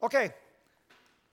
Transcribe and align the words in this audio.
Okay, 0.00 0.32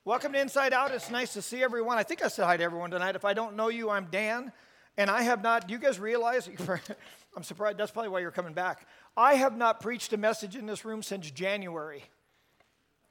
welcome 0.04 0.32
to 0.32 0.40
Inside 0.40 0.72
Out. 0.72 0.90
It's 0.90 1.08
nice 1.08 1.34
to 1.34 1.40
see 1.40 1.62
everyone. 1.62 1.98
I 1.98 2.02
think 2.02 2.24
I 2.24 2.26
said 2.26 2.46
hi 2.46 2.56
to 2.56 2.64
everyone 2.64 2.90
tonight. 2.90 3.14
If 3.14 3.24
I 3.24 3.32
don't 3.32 3.54
know 3.54 3.68
you, 3.68 3.90
I'm 3.90 4.08
Dan, 4.10 4.50
and 4.96 5.08
I 5.08 5.22
have 5.22 5.40
not. 5.40 5.68
Do 5.68 5.72
you 5.72 5.78
guys 5.78 6.00
realize? 6.00 6.50
I'm 7.36 7.44
surprised. 7.44 7.78
That's 7.78 7.92
probably 7.92 8.08
why 8.08 8.18
you're 8.18 8.32
coming 8.32 8.54
back. 8.54 8.88
I 9.16 9.34
have 9.34 9.56
not 9.56 9.80
preached 9.80 10.12
a 10.14 10.16
message 10.16 10.56
in 10.56 10.66
this 10.66 10.84
room 10.84 11.04
since 11.04 11.30
January. 11.30 12.02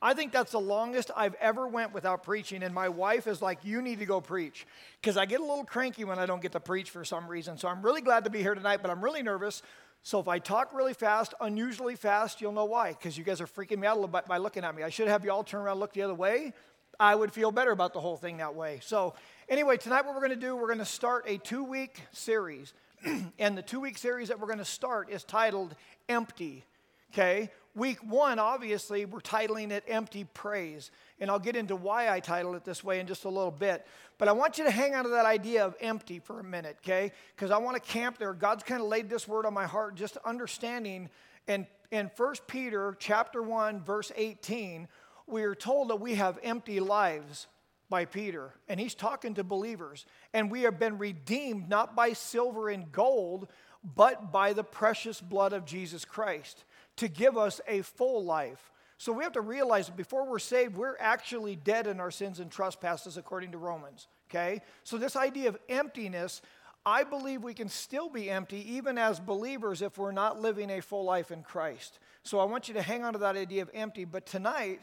I 0.02 0.14
think 0.14 0.34
that's 0.34 0.52
the 0.52 0.60
longest 0.60 1.10
I've 1.16 1.36
ever 1.36 1.70
went 1.70 1.94
without 1.94 2.24
preaching, 2.24 2.62
and 2.62 2.76
my 2.76 2.90
wife 2.90 3.26
is 3.26 3.42
like, 3.42 3.64
"You 3.64 3.82
need 3.82 4.00
to 4.00 4.06
go 4.06 4.20
preach," 4.20 4.68
because 5.00 5.16
I 5.16 5.26
get 5.26 5.40
a 5.40 5.46
little 5.46 5.64
cranky 5.64 6.04
when 6.04 6.20
I 6.20 6.26
don't 6.26 6.42
get 6.42 6.52
to 6.52 6.60
preach 6.60 6.90
for 6.90 7.06
some 7.06 7.30
reason. 7.30 7.58
So 7.58 7.70
I'm 7.70 7.82
really 7.82 8.02
glad 8.02 8.26
to 8.26 8.30
be 8.30 8.42
here 8.42 8.56
tonight, 8.56 8.82
but 8.82 8.92
I'm 8.92 9.02
really 9.02 9.24
nervous. 9.24 9.64
So 10.06 10.20
if 10.20 10.28
I 10.28 10.38
talk 10.38 10.72
really 10.72 10.94
fast, 10.94 11.34
unusually 11.42 11.96
fast, 11.96 12.40
you'll 12.40 12.52
know 12.52 12.66
why, 12.66 12.92
because 12.92 13.18
you 13.18 13.24
guys 13.24 13.42
are 13.42 13.48
freaking 13.48 13.80
me 13.80 13.88
out 13.88 13.94
a 13.94 14.00
little 14.00 14.08
bit 14.08 14.28
by 14.28 14.38
looking 14.38 14.64
at 14.64 14.76
me. 14.76 14.84
I 14.84 14.90
should 14.90 15.08
have 15.08 15.26
you 15.26 15.32
all 15.32 15.44
turn 15.44 15.62
around 15.62 15.80
look 15.80 15.94
the 15.94 16.04
other 16.04 16.14
way. 16.14 16.54
I 17.00 17.16
would 17.16 17.34
feel 17.34 17.52
better 17.52 17.72
about 17.72 17.94
the 17.94 18.00
whole 18.00 18.16
thing 18.16 18.38
that 18.38 18.54
way. 18.54 18.82
So 18.84 19.16
anyway, 19.50 19.78
tonight 19.78 20.06
what 20.06 20.14
we're 20.14 20.22
going 20.22 20.40
to 20.40 20.46
do, 20.46 20.56
we're 20.56 20.68
going 20.68 20.78
to 20.78 20.86
start 20.86 21.24
a 21.26 21.40
two-week 21.40 22.04
series, 22.12 22.72
and 23.40 23.58
the 23.58 23.64
two-week 23.64 23.98
series 23.98 24.28
that 24.28 24.40
we're 24.40 24.46
going 24.46 24.60
to 24.60 24.64
start 24.64 25.10
is 25.10 25.24
titled 25.24 25.74
"Empty." 26.08 26.66
Okay, 27.12 27.50
week 27.76 28.00
one, 28.04 28.40
obviously, 28.40 29.06
we're 29.06 29.20
titling 29.20 29.72
it 29.72 29.84
Empty 29.88 30.24
Praise. 30.34 30.92
And 31.20 31.30
I'll 31.30 31.40
get 31.40 31.56
into 31.56 31.76
why 31.76 32.10
I 32.10 32.20
title 32.20 32.56
it 32.56 32.64
this 32.64 32.84
way 32.84 33.00
in 33.00 33.08
just 33.08 33.26
a 33.26 33.30
little 33.30 33.52
bit. 33.52 33.86
But 34.18 34.28
I 34.28 34.32
want 34.32 34.58
you 34.58 34.64
to 34.64 34.72
hang 34.72 34.96
on 34.96 35.04
to 35.04 35.10
that 35.12 35.26
idea 35.26 35.66
of 35.66 35.76
empty 35.82 36.20
for 36.20 36.40
a 36.40 36.44
minute, 36.44 36.78
okay? 36.84 37.12
Because 37.36 37.52
I 37.52 37.58
want 37.58 37.76
to 37.76 37.92
camp 37.92 38.18
there. 38.18 38.34
God's 38.34 38.64
kind 38.64 38.82
of 38.82 38.88
laid 38.88 39.10
this 39.10 39.28
word 39.28 39.46
on 39.46 39.54
my 39.54 39.66
heart, 39.66 39.96
just 39.96 40.18
understanding. 40.26 41.10
And 41.48 41.68
in 41.92 42.10
1 42.16 42.36
Peter 42.48 42.96
chapter 42.98 43.44
1, 43.44 43.84
verse 43.84 44.12
18, 44.16 44.88
we 45.28 45.44
are 45.44 45.56
told 45.56 45.90
that 45.90 45.98
we 45.98 46.16
have 46.16 46.40
empty 46.44 46.80
lives 46.80 47.48
by 47.90 48.06
Peter. 48.06 48.54
And 48.70 48.80
he's 48.80 48.96
talking 48.96 49.34
to 49.36 49.44
believers. 49.44 50.06
And 50.34 50.50
we 50.50 50.62
have 50.62 50.80
been 50.80 50.98
redeemed 50.98 51.70
not 51.70 51.96
by 51.96 52.14
silver 52.14 52.70
and 52.70 52.92
gold, 52.92 53.48
but 53.84 54.32
by 54.32 54.54
the 54.54 54.64
precious 54.64 55.20
blood 55.20 55.54
of 55.54 55.66
Jesus 55.66 56.06
Christ 56.06 56.64
to 56.98 57.08
give 57.08 57.38
us 57.38 57.62
a 57.68 57.82
full 57.82 58.24
life. 58.24 58.72
So 58.98 59.12
we 59.12 59.24
have 59.24 59.34
to 59.34 59.42
realize 59.42 59.88
that 59.88 59.98
before 59.98 60.30
we're 60.30 60.40
saved, 60.40 60.78
we're 60.78 60.98
actually 61.00 61.56
dead 61.56 61.88
in 61.88 62.00
our 62.00 62.12
sins 62.12 62.40
and 62.40 62.50
trespasses, 62.50 63.18
according 63.18 63.52
to 63.52 63.58
Romans. 63.58 64.08
Okay? 64.30 64.62
So, 64.84 64.98
this 64.98 65.16
idea 65.16 65.50
of 65.50 65.58
emptiness, 65.70 66.42
I 66.86 67.04
believe 67.04 67.44
we 67.44 67.54
can 67.54 67.70
still 67.70 68.10
be 68.10 68.30
empty 68.30 68.74
even 68.76 68.98
as 68.98 69.20
believers 69.20 69.82
if 69.82 69.98
we're 69.98 70.12
not 70.12 70.42
living 70.42 70.70
a 70.70 70.82
full 70.82 71.04
life 71.04 71.32
in 71.32 71.44
Christ. 71.44 72.00
So, 72.24 72.40
I 72.40 72.46
want 72.46 72.68
you 72.68 72.74
to 72.76 72.82
hang 72.82 73.04
on 73.04 73.14
to 73.14 73.20
that 73.20 73.36
idea 73.36 73.62
of 73.62 73.70
empty. 73.74 74.06
But 74.06 74.26
tonight, 74.26 74.82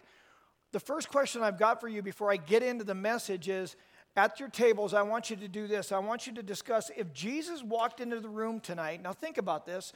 the 0.73 0.81
first 0.81 1.09
question 1.09 1.43
I've 1.43 1.59
got 1.59 1.81
for 1.81 1.89
you 1.89 2.03
before 2.03 2.31
I 2.31 2.37
get 2.37 2.63
into 2.63 2.85
the 2.85 2.95
message 2.95 3.49
is 3.49 3.77
at 4.15 4.39
your 4.39 4.51
tables, 4.51 4.93
I 4.93 5.03
want 5.03 5.31
you 5.31 5.37
to 5.37 5.49
do 5.49 5.67
this. 5.67 5.91
I 5.91 5.99
want 5.99 6.27
you 6.27 6.35
to 6.35 6.43
discuss 6.43 6.91
if 6.97 7.13
Jesus 7.15 7.63
walked 7.63 8.01
into 8.01 8.21
the 8.21 8.29
room 8.29 8.61
tonight. 8.61 9.03
Now, 9.03 9.13
think 9.13 9.39
about 9.39 9.65
this. 9.65 9.93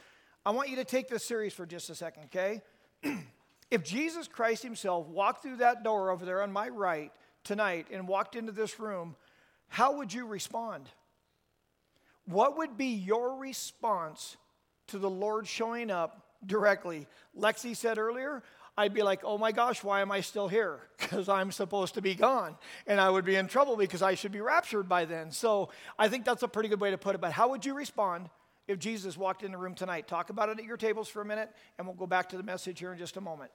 I 0.47 0.51
want 0.51 0.69
you 0.69 0.77
to 0.77 0.85
take 0.85 1.09
this 1.09 1.25
serious 1.25 1.53
for 1.53 1.65
just 1.65 1.89
a 1.89 1.95
second, 1.95 2.23
okay? 2.33 2.61
if 3.69 3.83
Jesus 3.83 4.29
Christ 4.29 4.63
Himself 4.63 5.05
walked 5.07 5.43
through 5.43 5.57
that 5.57 5.83
door 5.83 6.09
over 6.09 6.23
there 6.23 6.41
on 6.41 6.53
my 6.53 6.69
right 6.69 7.11
tonight 7.43 7.87
and 7.91 8.07
walked 8.07 8.33
into 8.33 8.53
this 8.53 8.79
room, 8.79 9.17
how 9.67 9.97
would 9.97 10.13
you 10.13 10.25
respond? 10.25 10.87
What 12.23 12.57
would 12.59 12.77
be 12.77 12.93
your 12.93 13.35
response 13.35 14.37
to 14.87 14.97
the 14.97 15.09
Lord 15.09 15.47
showing 15.47 15.91
up 15.91 16.25
directly? 16.45 17.07
Lexi 17.37 17.75
said 17.75 17.97
earlier, 17.97 18.41
I'd 18.77 18.93
be 18.93 19.03
like, 19.03 19.25
oh 19.25 19.37
my 19.37 19.51
gosh, 19.51 19.83
why 19.83 19.99
am 19.99 20.13
I 20.13 20.21
still 20.21 20.47
here? 20.47 20.79
Because 20.97 21.27
I'm 21.27 21.51
supposed 21.51 21.95
to 21.95 22.01
be 22.01 22.15
gone. 22.15 22.55
And 22.85 23.01
I 23.01 23.09
would 23.09 23.25
be 23.25 23.35
in 23.35 23.47
trouble 23.47 23.75
because 23.75 24.01
I 24.01 24.15
should 24.15 24.31
be 24.31 24.39
raptured 24.39 24.87
by 24.87 25.03
then. 25.03 25.31
So 25.31 25.71
I 25.99 26.07
think 26.07 26.23
that's 26.23 26.43
a 26.43 26.47
pretty 26.47 26.69
good 26.69 26.79
way 26.79 26.91
to 26.91 26.97
put 26.97 27.15
it. 27.15 27.21
But 27.21 27.33
how 27.33 27.49
would 27.49 27.65
you 27.65 27.73
respond 27.73 28.29
if 28.67 28.79
Jesus 28.79 29.17
walked 29.17 29.43
in 29.43 29.51
the 29.51 29.57
room 29.57 29.73
tonight. 29.73 30.07
Talk 30.07 30.29
about 30.29 30.49
it 30.49 30.59
at 30.59 30.65
your 30.65 30.77
tables 30.77 31.07
for 31.07 31.21
a 31.21 31.25
minute, 31.25 31.49
and 31.77 31.87
we'll 31.87 31.95
go 31.95 32.07
back 32.07 32.29
to 32.29 32.37
the 32.37 32.43
message 32.43 32.79
here 32.79 32.91
in 32.91 32.97
just 32.97 33.17
a 33.17 33.21
moment. 33.21 33.51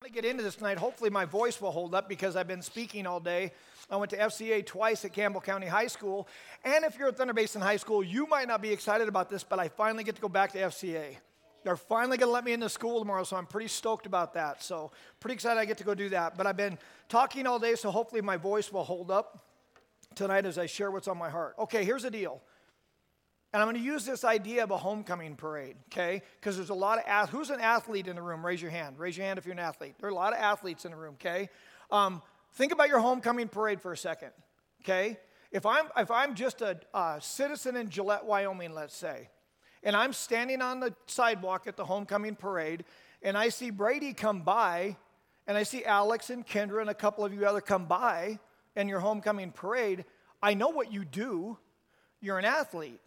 I 0.00 0.04
want 0.04 0.14
to 0.14 0.20
get 0.22 0.28
into 0.28 0.42
this 0.42 0.56
tonight. 0.56 0.78
Hopefully, 0.78 1.10
my 1.10 1.24
voice 1.24 1.60
will 1.60 1.70
hold 1.70 1.94
up 1.94 2.08
because 2.08 2.34
I've 2.34 2.48
been 2.48 2.62
speaking 2.62 3.06
all 3.06 3.20
day. 3.20 3.52
I 3.88 3.96
went 3.96 4.10
to 4.10 4.16
FCA 4.16 4.66
twice 4.66 5.04
at 5.04 5.12
Campbell 5.12 5.40
County 5.40 5.66
High 5.66 5.86
School. 5.86 6.26
And 6.64 6.84
if 6.84 6.98
you're 6.98 7.08
at 7.08 7.16
Thunder 7.16 7.32
Basin 7.32 7.60
High 7.60 7.76
School, 7.76 8.02
you 8.02 8.26
might 8.26 8.48
not 8.48 8.60
be 8.60 8.72
excited 8.72 9.06
about 9.06 9.30
this, 9.30 9.44
but 9.44 9.60
I 9.60 9.68
finally 9.68 10.02
get 10.02 10.16
to 10.16 10.20
go 10.20 10.28
back 10.28 10.52
to 10.52 10.58
FCA. 10.58 11.16
They're 11.64 11.76
finally 11.76 12.16
going 12.16 12.28
to 12.28 12.32
let 12.32 12.44
me 12.44 12.52
into 12.52 12.68
school 12.68 12.98
tomorrow, 12.98 13.22
so 13.22 13.36
I'm 13.36 13.46
pretty 13.46 13.68
stoked 13.68 14.06
about 14.06 14.34
that. 14.34 14.62
So, 14.62 14.90
pretty 15.20 15.34
excited 15.34 15.60
I 15.60 15.64
get 15.64 15.78
to 15.78 15.84
go 15.84 15.94
do 15.94 16.08
that. 16.08 16.36
But 16.36 16.48
I've 16.48 16.56
been 16.56 16.78
talking 17.08 17.46
all 17.46 17.60
day, 17.60 17.76
so 17.76 17.90
hopefully 17.90 18.20
my 18.22 18.36
voice 18.36 18.72
will 18.72 18.84
hold 18.84 19.10
up 19.10 19.38
tonight 20.16 20.46
as 20.46 20.58
I 20.58 20.66
share 20.66 20.90
what's 20.90 21.06
on 21.06 21.16
my 21.16 21.30
heart. 21.30 21.54
Okay, 21.58 21.84
here's 21.84 22.02
the 22.02 22.10
deal. 22.10 22.42
And 23.52 23.60
I'm 23.60 23.66
going 23.66 23.76
to 23.76 23.82
use 23.82 24.06
this 24.06 24.24
idea 24.24 24.64
of 24.64 24.70
a 24.70 24.78
homecoming 24.78 25.36
parade, 25.36 25.76
okay? 25.92 26.22
Because 26.40 26.56
there's 26.56 26.70
a 26.70 26.74
lot 26.74 26.98
of 26.98 27.04
ath- 27.06 27.28
who's 27.28 27.50
an 27.50 27.60
athlete 27.60 28.06
in 28.06 28.16
the 28.16 28.22
room? 28.22 28.44
Raise 28.44 28.62
your 28.62 28.70
hand. 28.70 28.98
Raise 28.98 29.16
your 29.16 29.26
hand 29.26 29.38
if 29.38 29.44
you're 29.44 29.52
an 29.52 29.58
athlete. 29.58 29.94
There 30.00 30.08
are 30.08 30.12
a 30.12 30.14
lot 30.14 30.32
of 30.32 30.38
athletes 30.38 30.86
in 30.86 30.92
the 30.92 30.96
room, 30.96 31.14
okay? 31.14 31.50
Um, 31.90 32.22
think 32.54 32.72
about 32.72 32.88
your 32.88 33.00
homecoming 33.00 33.48
parade 33.48 33.82
for 33.82 33.92
a 33.92 33.96
second, 33.96 34.30
okay? 34.82 35.18
If 35.50 35.66
I'm 35.66 35.84
if 35.98 36.10
I'm 36.10 36.34
just 36.34 36.62
a, 36.62 36.80
a 36.94 37.18
citizen 37.20 37.76
in 37.76 37.90
Gillette, 37.90 38.24
Wyoming, 38.24 38.72
let's 38.72 38.96
say, 38.96 39.28
and 39.82 39.94
I'm 39.94 40.14
standing 40.14 40.62
on 40.62 40.80
the 40.80 40.94
sidewalk 41.06 41.66
at 41.66 41.76
the 41.76 41.84
homecoming 41.84 42.36
parade, 42.36 42.84
and 43.22 43.36
I 43.36 43.50
see 43.50 43.68
Brady 43.68 44.14
come 44.14 44.40
by, 44.40 44.96
and 45.46 45.58
I 45.58 45.64
see 45.64 45.84
Alex 45.84 46.30
and 46.30 46.46
Kendra 46.46 46.80
and 46.80 46.88
a 46.88 46.94
couple 46.94 47.22
of 47.22 47.34
you 47.34 47.44
other 47.44 47.60
come 47.60 47.84
by 47.84 48.38
in 48.76 48.88
your 48.88 49.00
homecoming 49.00 49.52
parade, 49.52 50.06
I 50.42 50.54
know 50.54 50.70
what 50.70 50.90
you 50.90 51.04
do. 51.04 51.58
You're 52.22 52.38
an 52.38 52.46
athlete 52.46 53.00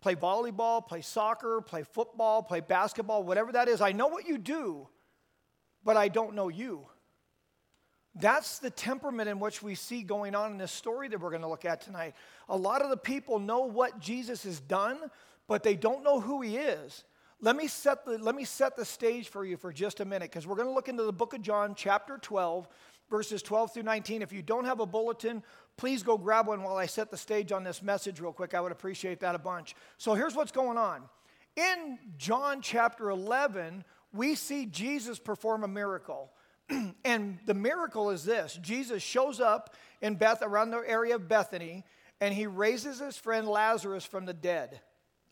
play 0.00 0.14
volleyball, 0.14 0.86
play 0.86 1.02
soccer, 1.02 1.60
play 1.60 1.82
football, 1.82 2.42
play 2.42 2.60
basketball, 2.60 3.22
whatever 3.22 3.52
that 3.52 3.68
is. 3.68 3.80
I 3.80 3.92
know 3.92 4.08
what 4.08 4.26
you 4.26 4.38
do, 4.38 4.88
but 5.84 5.96
I 5.96 6.08
don't 6.08 6.34
know 6.34 6.48
you. 6.48 6.86
That's 8.14 8.58
the 8.58 8.70
temperament 8.70 9.28
in 9.28 9.38
which 9.38 9.62
we 9.62 9.74
see 9.74 10.02
going 10.02 10.34
on 10.34 10.52
in 10.52 10.58
this 10.58 10.72
story 10.72 11.08
that 11.08 11.20
we're 11.20 11.30
going 11.30 11.42
to 11.42 11.48
look 11.48 11.64
at 11.64 11.80
tonight. 11.80 12.14
A 12.48 12.56
lot 12.56 12.82
of 12.82 12.90
the 12.90 12.96
people 12.96 13.38
know 13.38 13.60
what 13.60 14.00
Jesus 14.00 14.42
has 14.44 14.58
done, 14.58 14.98
but 15.46 15.62
they 15.62 15.76
don't 15.76 16.02
know 16.02 16.18
who 16.18 16.40
he 16.40 16.56
is. 16.56 17.04
Let 17.40 17.56
me 17.56 17.68
set 17.68 18.04
the, 18.04 18.18
let 18.18 18.34
me 18.34 18.44
set 18.44 18.76
the 18.76 18.84
stage 18.84 19.28
for 19.28 19.44
you 19.44 19.56
for 19.56 19.72
just 19.72 20.00
a 20.00 20.04
minute 20.04 20.30
because 20.30 20.46
we're 20.46 20.56
going 20.56 20.68
to 20.68 20.74
look 20.74 20.88
into 20.88 21.04
the 21.04 21.12
book 21.12 21.34
of 21.34 21.40
John, 21.40 21.74
chapter 21.74 22.18
12, 22.18 22.68
verses 23.10 23.42
12 23.42 23.74
through 23.74 23.82
19. 23.82 24.22
If 24.22 24.32
you 24.32 24.42
don't 24.42 24.64
have 24.64 24.80
a 24.80 24.86
bulletin, 24.86 25.42
please 25.76 26.02
go 26.02 26.16
grab 26.16 26.46
one 26.46 26.62
while 26.62 26.76
I 26.76 26.86
set 26.86 27.10
the 27.10 27.16
stage 27.16 27.52
on 27.52 27.64
this 27.64 27.82
message 27.82 28.20
real 28.20 28.32
quick. 28.32 28.54
I 28.54 28.60
would 28.60 28.72
appreciate 28.72 29.20
that 29.20 29.34
a 29.34 29.38
bunch. 29.38 29.74
So 29.98 30.14
here's 30.14 30.34
what's 30.34 30.52
going 30.52 30.78
on. 30.78 31.02
In 31.56 31.98
John 32.16 32.62
chapter 32.62 33.10
11, 33.10 33.84
we 34.12 34.34
see 34.34 34.66
Jesus 34.66 35.18
perform 35.18 35.64
a 35.64 35.68
miracle. 35.68 36.32
and 37.04 37.38
the 37.46 37.54
miracle 37.54 38.10
is 38.10 38.24
this 38.24 38.58
Jesus 38.62 39.02
shows 39.02 39.40
up 39.40 39.74
in 40.00 40.14
Beth 40.14 40.42
around 40.42 40.70
the 40.70 40.82
area 40.86 41.16
of 41.16 41.28
Bethany 41.28 41.84
and 42.20 42.34
he 42.34 42.46
raises 42.46 43.00
his 43.00 43.16
friend 43.16 43.48
Lazarus 43.48 44.04
from 44.04 44.26
the 44.26 44.34
dead. 44.34 44.80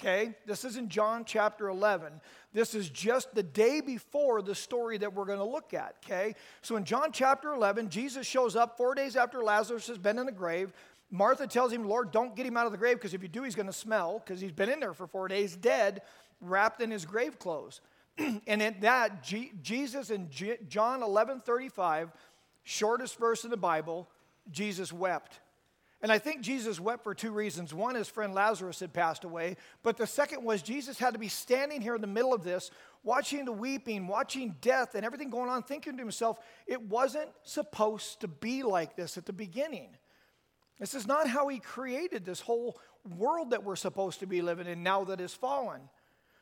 Okay? 0.00 0.34
This 0.46 0.64
is 0.64 0.76
in 0.76 0.88
John 0.88 1.24
chapter 1.24 1.68
11. 1.68 2.20
This 2.52 2.74
is 2.74 2.88
just 2.88 3.34
the 3.34 3.42
day 3.42 3.80
before 3.80 4.42
the 4.42 4.54
story 4.54 4.98
that 4.98 5.12
we're 5.12 5.24
going 5.24 5.38
to 5.38 5.44
look 5.44 5.74
at. 5.74 5.96
Okay? 6.04 6.34
So 6.62 6.76
in 6.76 6.84
John 6.84 7.10
chapter 7.12 7.52
11, 7.52 7.90
Jesus 7.90 8.26
shows 8.26 8.54
up 8.54 8.76
four 8.76 8.94
days 8.94 9.16
after 9.16 9.42
Lazarus 9.42 9.88
has 9.88 9.98
been 9.98 10.18
in 10.18 10.26
the 10.26 10.32
grave. 10.32 10.72
Martha 11.10 11.46
tells 11.46 11.72
him, 11.72 11.88
Lord, 11.88 12.10
don't 12.12 12.36
get 12.36 12.46
him 12.46 12.56
out 12.56 12.66
of 12.66 12.72
the 12.72 12.78
grave 12.78 12.96
because 12.96 13.14
if 13.14 13.22
you 13.22 13.28
do, 13.28 13.42
he's 13.42 13.54
going 13.54 13.66
to 13.66 13.72
smell 13.72 14.22
because 14.24 14.40
he's 14.40 14.52
been 14.52 14.68
in 14.68 14.78
there 14.78 14.92
for 14.92 15.06
four 15.06 15.26
days, 15.26 15.56
dead, 15.56 16.02
wrapped 16.40 16.80
in 16.80 16.90
his 16.90 17.04
grave 17.04 17.38
clothes. 17.38 17.80
and 18.18 18.62
in 18.62 18.76
that, 18.80 19.22
G- 19.22 19.52
Jesus 19.62 20.10
in 20.10 20.30
G- 20.30 20.56
John 20.68 21.02
11 21.02 21.40
35, 21.40 22.12
shortest 22.62 23.18
verse 23.18 23.44
in 23.44 23.50
the 23.50 23.56
Bible, 23.56 24.08
Jesus 24.50 24.92
wept. 24.92 25.40
And 26.00 26.12
I 26.12 26.18
think 26.18 26.42
Jesus 26.42 26.78
wept 26.78 27.02
for 27.02 27.12
two 27.12 27.32
reasons. 27.32 27.74
One, 27.74 27.96
his 27.96 28.08
friend 28.08 28.32
Lazarus 28.32 28.78
had 28.78 28.92
passed 28.92 29.24
away, 29.24 29.56
but 29.82 29.96
the 29.96 30.06
second 30.06 30.44
was 30.44 30.62
Jesus 30.62 30.98
had 30.98 31.14
to 31.14 31.18
be 31.18 31.28
standing 31.28 31.80
here 31.80 31.96
in 31.96 32.00
the 32.00 32.06
middle 32.06 32.32
of 32.32 32.44
this, 32.44 32.70
watching 33.02 33.44
the 33.44 33.52
weeping, 33.52 34.06
watching 34.06 34.54
death, 34.60 34.94
and 34.94 35.04
everything 35.04 35.28
going 35.28 35.50
on, 35.50 35.64
thinking 35.64 35.94
to 35.94 35.98
himself, 35.98 36.38
it 36.68 36.80
wasn't 36.80 37.30
supposed 37.42 38.20
to 38.20 38.28
be 38.28 38.62
like 38.62 38.94
this 38.94 39.18
at 39.18 39.26
the 39.26 39.32
beginning. 39.32 39.88
This 40.78 40.94
is 40.94 41.08
not 41.08 41.28
how 41.28 41.48
he 41.48 41.58
created 41.58 42.24
this 42.24 42.40
whole 42.40 42.78
world 43.16 43.50
that 43.50 43.64
we're 43.64 43.74
supposed 43.74 44.20
to 44.20 44.26
be 44.26 44.40
living 44.40 44.68
in 44.68 44.84
now 44.84 45.02
that 45.04 45.20
is 45.20 45.34
fallen. 45.34 45.80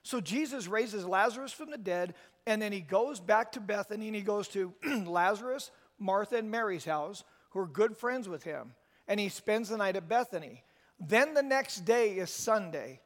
So 0.02 0.20
Jesus 0.20 0.68
raises 0.68 1.06
Lazarus 1.06 1.52
from 1.52 1.70
the 1.70 1.78
dead, 1.78 2.14
and 2.46 2.60
then 2.60 2.72
he 2.72 2.80
goes 2.80 3.20
back 3.20 3.52
to 3.52 3.60
Bethany 3.60 4.08
and 4.08 4.14
he 4.14 4.22
goes 4.22 4.48
to 4.48 4.74
Lazarus, 5.06 5.70
Martha, 5.98 6.36
and 6.36 6.50
Mary's 6.50 6.84
house, 6.84 7.24
who 7.50 7.60
are 7.60 7.66
good 7.66 7.96
friends 7.96 8.28
with 8.28 8.44
him 8.44 8.74
and 9.08 9.20
he 9.20 9.28
spends 9.28 9.68
the 9.68 9.76
night 9.76 9.96
at 9.96 10.08
Bethany. 10.08 10.62
Then 10.98 11.34
the 11.34 11.42
next 11.42 11.84
day 11.84 12.12
is 12.12 12.30
Sunday, 12.30 13.00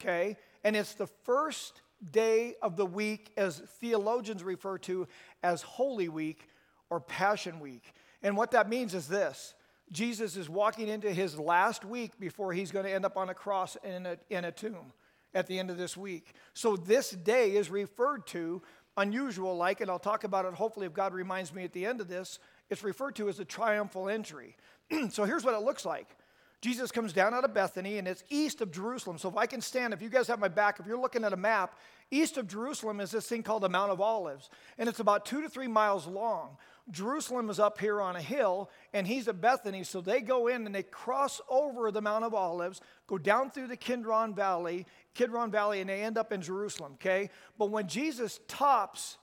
okay? 0.00 0.36
And 0.64 0.74
it's 0.74 0.94
the 0.94 1.06
first 1.06 1.80
day 2.10 2.54
of 2.62 2.76
the 2.76 2.86
week, 2.86 3.30
as 3.36 3.58
theologians 3.80 4.42
refer 4.42 4.78
to 4.78 5.06
as 5.42 5.62
Holy 5.62 6.08
Week, 6.08 6.48
or 6.90 7.00
Passion 7.00 7.60
Week. 7.60 7.92
And 8.22 8.36
what 8.36 8.52
that 8.52 8.68
means 8.68 8.94
is 8.94 9.08
this 9.08 9.54
Jesus 9.92 10.36
is 10.36 10.48
walking 10.48 10.88
into 10.88 11.12
his 11.12 11.38
last 11.38 11.84
week 11.84 12.18
before 12.18 12.52
he's 12.52 12.72
going 12.72 12.84
to 12.84 12.92
end 12.92 13.04
up 13.04 13.16
on 13.16 13.28
a 13.28 13.34
cross 13.34 13.76
in 13.84 14.06
a, 14.06 14.16
in 14.30 14.44
a 14.44 14.52
tomb 14.52 14.92
at 15.34 15.46
the 15.46 15.58
end 15.58 15.70
of 15.70 15.76
this 15.76 15.96
week. 15.96 16.32
So 16.54 16.76
this 16.76 17.10
day 17.10 17.52
is 17.52 17.70
referred 17.70 18.26
to, 18.28 18.62
unusual 18.96 19.56
like, 19.56 19.80
and 19.80 19.90
I'll 19.90 19.98
talk 19.98 20.24
about 20.24 20.46
it 20.46 20.54
hopefully 20.54 20.86
if 20.86 20.94
God 20.94 21.12
reminds 21.12 21.52
me 21.52 21.64
at 21.64 21.72
the 21.72 21.84
end 21.84 22.00
of 22.00 22.08
this, 22.08 22.38
it's 22.70 22.82
referred 22.82 23.14
to 23.16 23.28
as 23.28 23.38
a 23.38 23.44
triumphal 23.44 24.08
entry. 24.08 24.56
so 25.10 25.24
here's 25.24 25.44
what 25.44 25.54
it 25.54 25.62
looks 25.62 25.84
like. 25.84 26.16
Jesus 26.62 26.90
comes 26.90 27.12
down 27.12 27.34
out 27.34 27.44
of 27.44 27.54
Bethany 27.54 27.98
and 27.98 28.08
it's 28.08 28.24
east 28.30 28.60
of 28.60 28.72
Jerusalem. 28.72 29.18
So 29.18 29.28
if 29.28 29.36
I 29.36 29.46
can 29.46 29.60
stand, 29.60 29.92
if 29.92 30.02
you 30.02 30.08
guys 30.08 30.26
have 30.28 30.40
my 30.40 30.48
back, 30.48 30.80
if 30.80 30.86
you're 30.86 30.98
looking 30.98 31.22
at 31.22 31.32
a 31.32 31.36
map, 31.36 31.78
east 32.10 32.38
of 32.38 32.48
Jerusalem 32.48 33.00
is 33.00 33.10
this 33.10 33.28
thing 33.28 33.42
called 33.42 33.62
the 33.62 33.68
Mount 33.68 33.92
of 33.92 34.00
Olives. 34.00 34.48
And 34.78 34.88
it's 34.88 35.00
about 35.00 35.26
two 35.26 35.42
to 35.42 35.48
three 35.48 35.68
miles 35.68 36.06
long. 36.06 36.56
Jerusalem 36.90 37.50
is 37.50 37.58
up 37.58 37.80
here 37.80 38.00
on 38.00 38.14
a 38.14 38.22
hill, 38.22 38.70
and 38.92 39.06
he's 39.06 39.26
at 39.26 39.40
Bethany. 39.40 39.82
So 39.82 40.00
they 40.00 40.20
go 40.20 40.46
in 40.46 40.66
and 40.66 40.74
they 40.74 40.84
cross 40.84 41.40
over 41.48 41.90
the 41.90 42.00
Mount 42.00 42.24
of 42.24 42.32
Olives, 42.32 42.80
go 43.06 43.18
down 43.18 43.50
through 43.50 43.66
the 43.66 43.76
Kidron 43.76 44.34
Valley, 44.34 44.86
Kidron 45.14 45.50
Valley, 45.50 45.80
and 45.80 45.90
they 45.90 46.02
end 46.02 46.16
up 46.16 46.32
in 46.32 46.42
Jerusalem, 46.42 46.92
okay? 46.94 47.30
But 47.58 47.70
when 47.70 47.88
Jesus 47.88 48.38
tops 48.46 49.18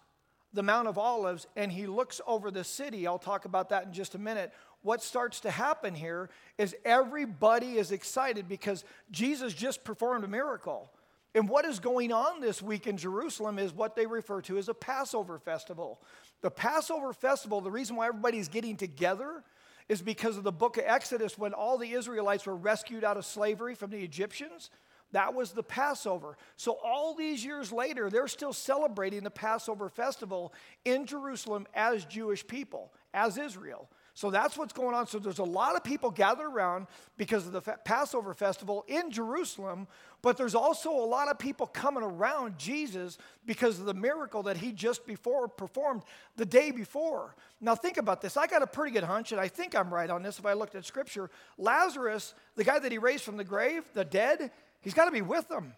the 0.52 0.64
Mount 0.64 0.88
of 0.88 0.98
Olives 0.98 1.48
and 1.56 1.72
he 1.72 1.88
looks 1.88 2.20
over 2.28 2.52
the 2.52 2.64
city, 2.64 3.08
I'll 3.08 3.18
talk 3.18 3.46
about 3.46 3.70
that 3.70 3.86
in 3.86 3.94
just 3.94 4.14
a 4.14 4.20
minute. 4.20 4.52
What 4.84 5.02
starts 5.02 5.40
to 5.42 5.52
happen 5.52 5.96
here 5.96 6.30
is 6.58 6.76
everybody 6.86 7.78
is 7.78 7.92
excited 7.92 8.48
because 8.48 8.84
Jesus 9.12 9.54
just 9.54 9.84
performed 9.84 10.24
a 10.26 10.28
miracle. 10.28 10.92
And 11.34 11.50
what 11.50 11.66
is 11.66 11.80
going 11.80 12.12
on 12.12 12.42
this 12.42 12.62
week 12.62 12.86
in 12.86 12.98
Jerusalem 12.98 13.58
is 13.58 13.74
what 13.74 13.96
they 13.96 14.06
refer 14.06 14.42
to 14.42 14.58
as 14.58 14.70
a 14.70 14.74
Passover 14.74 15.40
festival. 15.40 16.02
The 16.42 16.52
Passover 16.52 17.14
festival, 17.14 17.62
the 17.62 17.72
reason 17.72 17.96
why 17.96 18.08
everybody's 18.08 18.50
getting 18.50 18.76
together 18.76 19.44
is 19.90 20.02
because 20.02 20.38
of 20.38 20.44
the 20.44 20.52
book 20.52 20.78
of 20.78 20.84
Exodus 20.86 21.38
when 21.38 21.54
all 21.54 21.78
the 21.78 21.92
Israelites 21.92 22.46
were 22.46 22.56
rescued 22.56 23.04
out 23.04 23.18
of 23.18 23.26
slavery 23.26 23.76
from 23.76 23.90
the 23.90 24.04
Egyptians. 24.04 24.70
That 25.14 25.34
was 25.34 25.52
the 25.52 25.64
Passover. 25.64 26.38
So, 26.56 26.78
all 26.84 27.14
these 27.14 27.46
years 27.46 27.72
later, 27.72 28.10
they're 28.10 28.28
still 28.28 28.54
celebrating 28.54 29.24
the 29.24 29.30
Passover 29.30 29.88
festival 29.88 30.54
in 30.86 31.06
Jerusalem 31.06 31.68
as 31.74 32.06
Jewish 32.06 32.46
people, 32.46 32.92
as 33.14 33.38
Israel. 33.38 33.90
So 34.16 34.30
that's 34.30 34.56
what's 34.58 34.74
going 34.74 34.94
on. 34.94 35.08
So 35.08 35.18
there's 35.18 35.40
a 35.40 35.44
lot 35.44 35.76
of 35.76 35.84
people 35.84 36.12
gathered 36.12 36.48
around 36.48 36.86
because 37.18 37.48
of 37.48 37.52
the 37.52 37.62
Passover 37.62 38.36
festival 38.36 38.86
in 38.88 39.10
Jerusalem, 39.10 39.88
but 40.22 40.38
there's 40.38 40.54
also 40.54 40.92
a 40.92 41.06
lot 41.06 41.30
of 41.30 41.40
people 41.40 41.66
coming 41.66 42.04
around 42.04 42.60
Jesus 42.60 43.18
because 43.48 43.80
of 43.80 43.86
the 43.86 43.94
miracle 43.94 44.44
that 44.44 44.58
he 44.58 44.72
just 44.72 45.08
before 45.08 45.48
performed 45.48 46.04
the 46.36 46.46
day 46.46 46.70
before. 46.70 47.36
Now 47.60 47.74
think 47.74 47.98
about 47.98 48.22
this. 48.22 48.38
I 48.38 48.46
got 48.46 48.62
a 48.62 48.68
pretty 48.68 48.92
good 48.92 49.04
hunch, 49.04 49.32
and 49.32 49.42
I 49.42 49.48
think 49.48 49.76
I'm 49.76 49.92
right 49.92 50.10
on 50.10 50.22
this 50.22 50.38
if 50.38 50.46
I 50.46 50.54
looked 50.54 50.76
at 50.76 50.86
scripture. 50.86 51.32
Lazarus, 51.58 52.36
the 52.56 52.64
guy 52.64 52.78
that 52.78 52.92
he 52.92 53.00
raised 53.00 53.24
from 53.24 53.38
the 53.38 53.44
grave, 53.44 53.84
the 53.96 54.06
dead, 54.06 54.52
he's 54.82 54.94
got 54.94 55.06
to 55.06 55.12
be 55.12 55.24
with 55.24 55.50
them. 55.50 55.74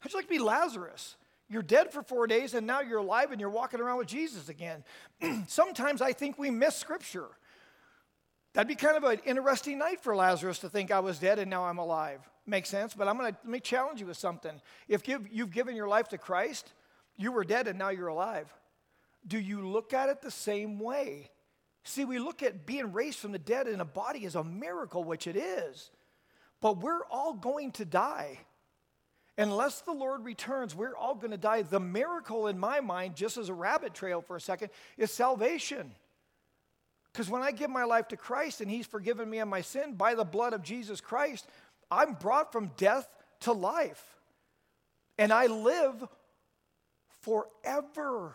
How'd 0.00 0.12
you 0.12 0.18
like 0.18 0.26
to 0.26 0.30
be 0.30 0.40
Lazarus? 0.40 1.14
You're 1.48 1.62
dead 1.62 1.92
for 1.92 2.02
four 2.02 2.26
days 2.26 2.54
and 2.54 2.66
now 2.66 2.80
you're 2.80 2.98
alive 2.98 3.30
and 3.30 3.40
you're 3.40 3.50
walking 3.50 3.78
around 3.78 3.98
with 3.98 4.08
Jesus 4.08 4.48
again. 4.48 4.82
Sometimes 5.46 6.00
I 6.00 6.12
think 6.12 6.38
we 6.38 6.50
miss 6.50 6.74
scripture. 6.74 7.28
That'd 8.54 8.68
be 8.68 8.74
kind 8.74 8.96
of 8.96 9.04
an 9.04 9.20
interesting 9.24 9.78
night 9.78 10.00
for 10.00 10.14
Lazarus 10.14 10.58
to 10.58 10.68
think 10.68 10.90
I 10.90 11.00
was 11.00 11.18
dead 11.18 11.38
and 11.38 11.50
now 11.50 11.64
I'm 11.64 11.78
alive. 11.78 12.20
Makes 12.46 12.68
sense? 12.68 12.92
But 12.92 13.08
I'm 13.08 13.16
going 13.16 13.32
to 13.32 13.38
let 13.42 13.50
me 13.50 13.60
challenge 13.60 14.00
you 14.00 14.06
with 14.06 14.18
something. 14.18 14.60
If 14.88 15.08
you've 15.08 15.50
given 15.50 15.74
your 15.74 15.88
life 15.88 16.08
to 16.08 16.18
Christ, 16.18 16.72
you 17.16 17.32
were 17.32 17.44
dead 17.44 17.66
and 17.66 17.78
now 17.78 17.88
you're 17.88 18.08
alive. 18.08 18.52
Do 19.26 19.38
you 19.38 19.66
look 19.66 19.94
at 19.94 20.08
it 20.08 20.20
the 20.20 20.30
same 20.30 20.78
way? 20.78 21.30
See, 21.84 22.04
we 22.04 22.18
look 22.18 22.42
at 22.42 22.66
being 22.66 22.92
raised 22.92 23.18
from 23.18 23.32
the 23.32 23.38
dead 23.38 23.68
in 23.68 23.80
a 23.80 23.84
body 23.84 24.26
as 24.26 24.34
a 24.34 24.44
miracle, 24.44 25.02
which 25.02 25.26
it 25.26 25.36
is. 25.36 25.90
But 26.60 26.78
we're 26.78 27.04
all 27.10 27.32
going 27.32 27.72
to 27.72 27.84
die. 27.84 28.38
Unless 29.38 29.80
the 29.80 29.92
Lord 29.92 30.24
returns, 30.24 30.74
we're 30.74 30.94
all 30.94 31.14
going 31.14 31.30
to 31.30 31.38
die. 31.38 31.62
The 31.62 31.80
miracle 31.80 32.48
in 32.48 32.58
my 32.58 32.80
mind, 32.80 33.16
just 33.16 33.38
as 33.38 33.48
a 33.48 33.54
rabbit 33.54 33.94
trail 33.94 34.20
for 34.20 34.36
a 34.36 34.40
second, 34.40 34.70
is 34.98 35.10
salvation. 35.10 35.92
Because 37.12 37.28
when 37.28 37.42
I 37.42 37.50
give 37.50 37.70
my 37.70 37.84
life 37.84 38.08
to 38.08 38.16
Christ 38.16 38.60
and 38.60 38.70
He's 38.70 38.86
forgiven 38.86 39.28
me 39.28 39.38
of 39.38 39.48
my 39.48 39.60
sin 39.60 39.94
by 39.94 40.14
the 40.14 40.24
blood 40.24 40.52
of 40.52 40.62
Jesus 40.62 41.00
Christ, 41.00 41.46
I'm 41.90 42.14
brought 42.14 42.52
from 42.52 42.70
death 42.76 43.08
to 43.40 43.52
life. 43.52 44.02
And 45.18 45.32
I 45.32 45.46
live 45.46 46.06
forever. 47.20 48.34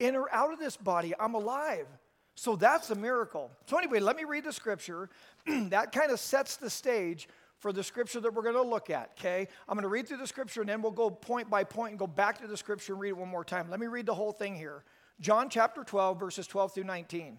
In 0.00 0.16
or 0.16 0.32
out 0.32 0.52
of 0.52 0.58
this 0.58 0.76
body, 0.76 1.12
I'm 1.20 1.34
alive. 1.34 1.86
So 2.34 2.56
that's 2.56 2.90
a 2.90 2.94
miracle. 2.94 3.50
So, 3.66 3.78
anyway, 3.78 4.00
let 4.00 4.16
me 4.16 4.24
read 4.24 4.44
the 4.44 4.52
scripture. 4.52 5.10
that 5.46 5.92
kind 5.92 6.10
of 6.10 6.18
sets 6.18 6.56
the 6.56 6.70
stage 6.70 7.28
for 7.62 7.72
the 7.72 7.84
scripture 7.84 8.18
that 8.18 8.34
we're 8.34 8.42
going 8.42 8.56
to 8.56 8.62
look 8.62 8.90
at, 8.90 9.12
okay? 9.16 9.46
I'm 9.68 9.76
going 9.76 9.84
to 9.84 9.88
read 9.88 10.08
through 10.08 10.16
the 10.16 10.26
scripture 10.26 10.62
and 10.62 10.68
then 10.68 10.82
we'll 10.82 10.90
go 10.90 11.08
point 11.08 11.48
by 11.48 11.62
point 11.62 11.92
and 11.92 11.98
go 11.98 12.08
back 12.08 12.40
to 12.40 12.48
the 12.48 12.56
scripture 12.56 12.94
and 12.94 13.00
read 13.00 13.10
it 13.10 13.16
one 13.16 13.28
more 13.28 13.44
time. 13.44 13.70
Let 13.70 13.78
me 13.78 13.86
read 13.86 14.06
the 14.06 14.14
whole 14.14 14.32
thing 14.32 14.56
here. 14.56 14.82
John 15.20 15.48
chapter 15.48 15.84
12, 15.84 16.18
verses 16.18 16.48
12 16.48 16.74
through 16.74 16.84
19. 16.84 17.38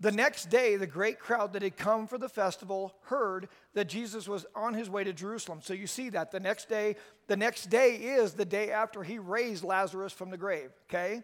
The 0.00 0.12
next 0.12 0.50
day, 0.50 0.76
the 0.76 0.86
great 0.86 1.18
crowd 1.20 1.52
that 1.52 1.62
had 1.62 1.76
come 1.76 2.06
for 2.06 2.18
the 2.18 2.28
festival 2.28 2.94
heard 3.02 3.48
that 3.74 3.88
Jesus 3.88 4.28
was 4.28 4.44
on 4.54 4.74
his 4.74 4.90
way 4.90 5.04
to 5.04 5.12
Jerusalem. 5.12 5.60
So 5.62 5.72
you 5.72 5.86
see 5.86 6.10
that 6.10 6.32
the 6.32 6.40
next 6.40 6.68
day, 6.68 6.96
the 7.28 7.36
next 7.36 7.70
day 7.70 7.94
is 7.94 8.34
the 8.34 8.44
day 8.44 8.70
after 8.70 9.02
he 9.02 9.18
raised 9.18 9.62
Lazarus 9.62 10.12
from 10.12 10.30
the 10.30 10.36
grave, 10.36 10.70
okay? 10.88 11.22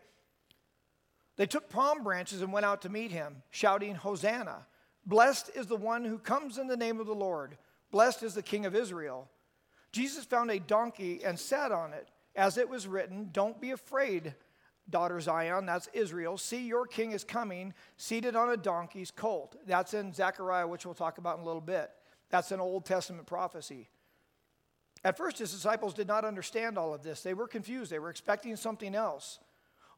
They 1.36 1.46
took 1.46 1.68
palm 1.68 2.04
branches 2.04 2.42
and 2.42 2.52
went 2.52 2.66
out 2.66 2.82
to 2.82 2.88
meet 2.88 3.10
him, 3.10 3.42
shouting, 3.50 3.96
Hosanna! 3.96 4.66
Blessed 5.04 5.50
is 5.54 5.66
the 5.66 5.76
one 5.76 6.04
who 6.04 6.18
comes 6.18 6.58
in 6.58 6.66
the 6.66 6.76
name 6.76 7.00
of 7.00 7.06
the 7.06 7.14
Lord. 7.14 7.56
Blessed 7.90 8.22
is 8.22 8.34
the 8.34 8.42
King 8.42 8.66
of 8.66 8.76
Israel. 8.76 9.28
Jesus 9.90 10.24
found 10.24 10.50
a 10.50 10.60
donkey 10.60 11.24
and 11.24 11.38
sat 11.38 11.72
on 11.72 11.92
it. 11.92 12.08
As 12.36 12.58
it 12.58 12.68
was 12.68 12.86
written, 12.86 13.30
Don't 13.32 13.60
be 13.60 13.72
afraid 13.72 14.34
daughter 14.88 15.20
Zion, 15.20 15.66
that's 15.66 15.88
Israel. 15.92 16.38
See, 16.38 16.66
your 16.66 16.86
king 16.86 17.12
is 17.12 17.24
coming, 17.24 17.74
seated 17.96 18.34
on 18.34 18.50
a 18.50 18.56
donkey's 18.56 19.10
colt. 19.10 19.56
That's 19.66 19.94
in 19.94 20.12
Zechariah, 20.12 20.66
which 20.66 20.84
we'll 20.84 20.94
talk 20.94 21.18
about 21.18 21.36
in 21.36 21.42
a 21.42 21.46
little 21.46 21.60
bit. 21.60 21.90
That's 22.30 22.52
an 22.52 22.60
Old 22.60 22.84
Testament 22.84 23.26
prophecy. 23.26 23.88
At 25.04 25.16
first, 25.16 25.38
his 25.38 25.52
disciples 25.52 25.94
did 25.94 26.06
not 26.06 26.24
understand 26.24 26.76
all 26.76 26.92
of 26.92 27.02
this. 27.02 27.22
They 27.22 27.34
were 27.34 27.48
confused, 27.48 27.90
they 27.90 27.98
were 27.98 28.10
expecting 28.10 28.56
something 28.56 28.94
else. 28.94 29.38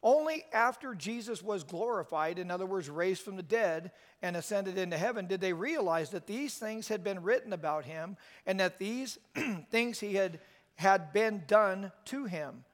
Only 0.01 0.43
after 0.51 0.93
Jesus 0.93 1.41
was 1.41 1.63
glorified, 1.63 2.37
in 2.37 2.51
other 2.51 2.65
words, 2.65 2.89
raised 2.89 3.21
from 3.21 3.37
the 3.37 3.43
dead 3.43 3.91
and 4.21 4.35
ascended 4.35 4.77
into 4.77 4.97
heaven, 4.97 5.27
did 5.27 5.39
they 5.39 5.53
realize 5.53 6.09
that 6.09 6.27
these 6.27 6.55
things 6.55 6.89
had 6.89 7.05
been 7.05 7.23
written 7.23 7.53
about 7.53 7.85
him 7.85 8.17
and 8.45 8.59
that 8.59 8.79
these 8.79 9.17
things 9.71 10.01
he 10.01 10.15
had, 10.15 10.41
had 10.75 11.13
been 11.13 11.43
done 11.47 11.93
to 12.05 12.25
him. 12.25 12.65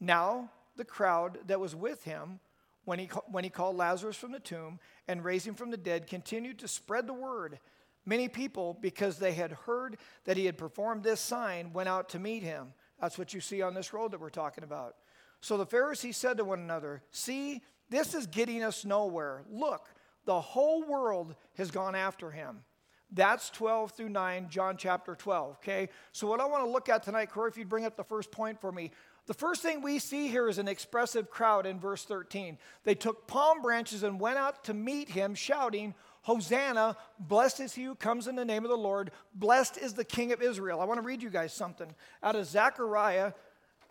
Now, 0.00 0.50
the 0.76 0.84
crowd 0.84 1.38
that 1.46 1.60
was 1.60 1.74
with 1.74 2.04
him 2.04 2.40
when 2.84 2.98
he, 2.98 3.10
when 3.30 3.44
he 3.44 3.50
called 3.50 3.76
Lazarus 3.76 4.16
from 4.16 4.32
the 4.32 4.40
tomb 4.40 4.78
and 5.08 5.24
raised 5.24 5.46
him 5.46 5.54
from 5.54 5.70
the 5.70 5.76
dead 5.76 6.06
continued 6.06 6.58
to 6.60 6.68
spread 6.68 7.06
the 7.06 7.12
word. 7.12 7.58
Many 8.04 8.28
people, 8.28 8.78
because 8.80 9.18
they 9.18 9.32
had 9.32 9.52
heard 9.52 9.98
that 10.24 10.36
he 10.36 10.46
had 10.46 10.56
performed 10.56 11.02
this 11.02 11.20
sign, 11.20 11.72
went 11.72 11.88
out 11.88 12.08
to 12.10 12.20
meet 12.20 12.44
him. 12.44 12.72
That's 13.00 13.18
what 13.18 13.34
you 13.34 13.40
see 13.40 13.62
on 13.62 13.74
this 13.74 13.92
road 13.92 14.12
that 14.12 14.20
we're 14.20 14.30
talking 14.30 14.64
about. 14.64 14.94
So 15.40 15.56
the 15.56 15.66
Pharisees 15.66 16.16
said 16.16 16.36
to 16.38 16.44
one 16.44 16.60
another, 16.60 17.02
See, 17.10 17.62
this 17.90 18.14
is 18.14 18.26
getting 18.26 18.62
us 18.62 18.84
nowhere. 18.84 19.42
Look, 19.50 19.88
the 20.24 20.40
whole 20.40 20.84
world 20.84 21.34
has 21.56 21.70
gone 21.70 21.94
after 21.94 22.30
him. 22.30 22.60
That's 23.12 23.50
12 23.50 23.92
through 23.92 24.08
9, 24.08 24.48
John 24.50 24.76
chapter 24.76 25.14
12, 25.14 25.56
okay? 25.56 25.88
So, 26.10 26.26
what 26.26 26.40
I 26.40 26.46
want 26.46 26.64
to 26.64 26.70
look 26.70 26.88
at 26.88 27.04
tonight, 27.04 27.30
Corey, 27.30 27.50
if 27.50 27.56
you'd 27.56 27.68
bring 27.68 27.84
up 27.84 27.96
the 27.96 28.02
first 28.02 28.32
point 28.32 28.60
for 28.60 28.72
me, 28.72 28.90
the 29.26 29.34
first 29.34 29.60
thing 29.60 29.82
we 29.82 29.98
see 29.98 30.28
here 30.28 30.48
is 30.48 30.58
an 30.58 30.68
expressive 30.68 31.30
crowd 31.30 31.66
in 31.66 31.80
verse 31.80 32.04
13. 32.04 32.58
They 32.84 32.94
took 32.94 33.26
palm 33.26 33.60
branches 33.60 34.04
and 34.04 34.20
went 34.20 34.38
out 34.38 34.64
to 34.64 34.74
meet 34.74 35.08
him, 35.08 35.34
shouting, 35.34 35.94
Hosanna, 36.22 36.96
blessed 37.18 37.60
is 37.60 37.74
he 37.74 37.84
who 37.84 37.96
comes 37.96 38.28
in 38.28 38.36
the 38.36 38.44
name 38.44 38.64
of 38.64 38.70
the 38.70 38.76
Lord, 38.76 39.10
blessed 39.34 39.78
is 39.78 39.94
the 39.94 40.04
King 40.04 40.32
of 40.32 40.42
Israel. 40.42 40.80
I 40.80 40.84
want 40.84 40.98
to 40.98 41.06
read 41.06 41.22
you 41.22 41.30
guys 41.30 41.52
something 41.52 41.92
out 42.22 42.36
of 42.36 42.46
Zechariah. 42.46 43.32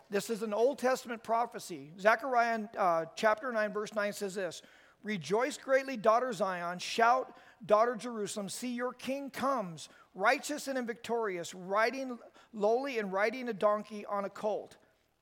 This 0.08 0.30
is 0.30 0.42
an 0.42 0.54
Old 0.54 0.78
Testament 0.78 1.22
prophecy. 1.22 1.92
Zechariah 2.00 2.60
uh, 2.78 3.04
chapter 3.14 3.52
9, 3.52 3.72
verse 3.72 3.94
9 3.94 4.12
says 4.14 4.34
this 4.34 4.62
Rejoice 5.02 5.58
greatly, 5.58 5.98
daughter 5.98 6.32
Zion, 6.32 6.78
shout, 6.78 7.36
daughter 7.64 7.94
Jerusalem, 7.94 8.48
see 8.48 8.74
your 8.74 8.92
king 8.92 9.28
comes, 9.30 9.90
righteous 10.14 10.66
and 10.66 10.86
victorious, 10.86 11.54
riding 11.54 12.18
lowly 12.54 12.98
and 12.98 13.12
riding 13.12 13.48
a 13.48 13.52
donkey 13.52 14.06
on 14.06 14.24
a 14.24 14.30
colt 14.30 14.76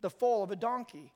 the 0.04 0.11
foal 0.11 0.42
of 0.42 0.50
a 0.50 0.56
donkey. 0.56 1.11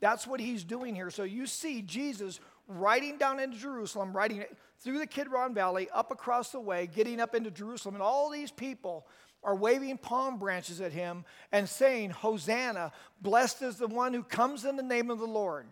That's 0.00 0.26
what 0.26 0.40
he's 0.40 0.64
doing 0.64 0.94
here. 0.94 1.10
So 1.10 1.22
you 1.22 1.46
see 1.46 1.82
Jesus 1.82 2.40
riding 2.66 3.18
down 3.18 3.38
into 3.38 3.58
Jerusalem, 3.58 4.16
riding 4.16 4.42
through 4.80 5.00
the 5.00 5.06
Kidron 5.06 5.52
Valley, 5.52 5.88
up 5.92 6.10
across 6.10 6.50
the 6.50 6.58
way, 6.58 6.86
getting 6.86 7.20
up 7.20 7.34
into 7.34 7.50
Jerusalem, 7.50 7.94
and 7.94 8.02
all 8.02 8.30
these 8.30 8.50
people 8.50 9.06
are 9.44 9.54
waving 9.54 9.98
palm 9.98 10.38
branches 10.38 10.80
at 10.80 10.92
him 10.92 11.26
and 11.52 11.68
saying, 11.68 12.08
Hosanna, 12.08 12.92
blessed 13.20 13.60
is 13.60 13.76
the 13.76 13.86
one 13.86 14.14
who 14.14 14.22
comes 14.22 14.64
in 14.64 14.76
the 14.76 14.82
name 14.82 15.10
of 15.10 15.18
the 15.18 15.26
Lord. 15.26 15.66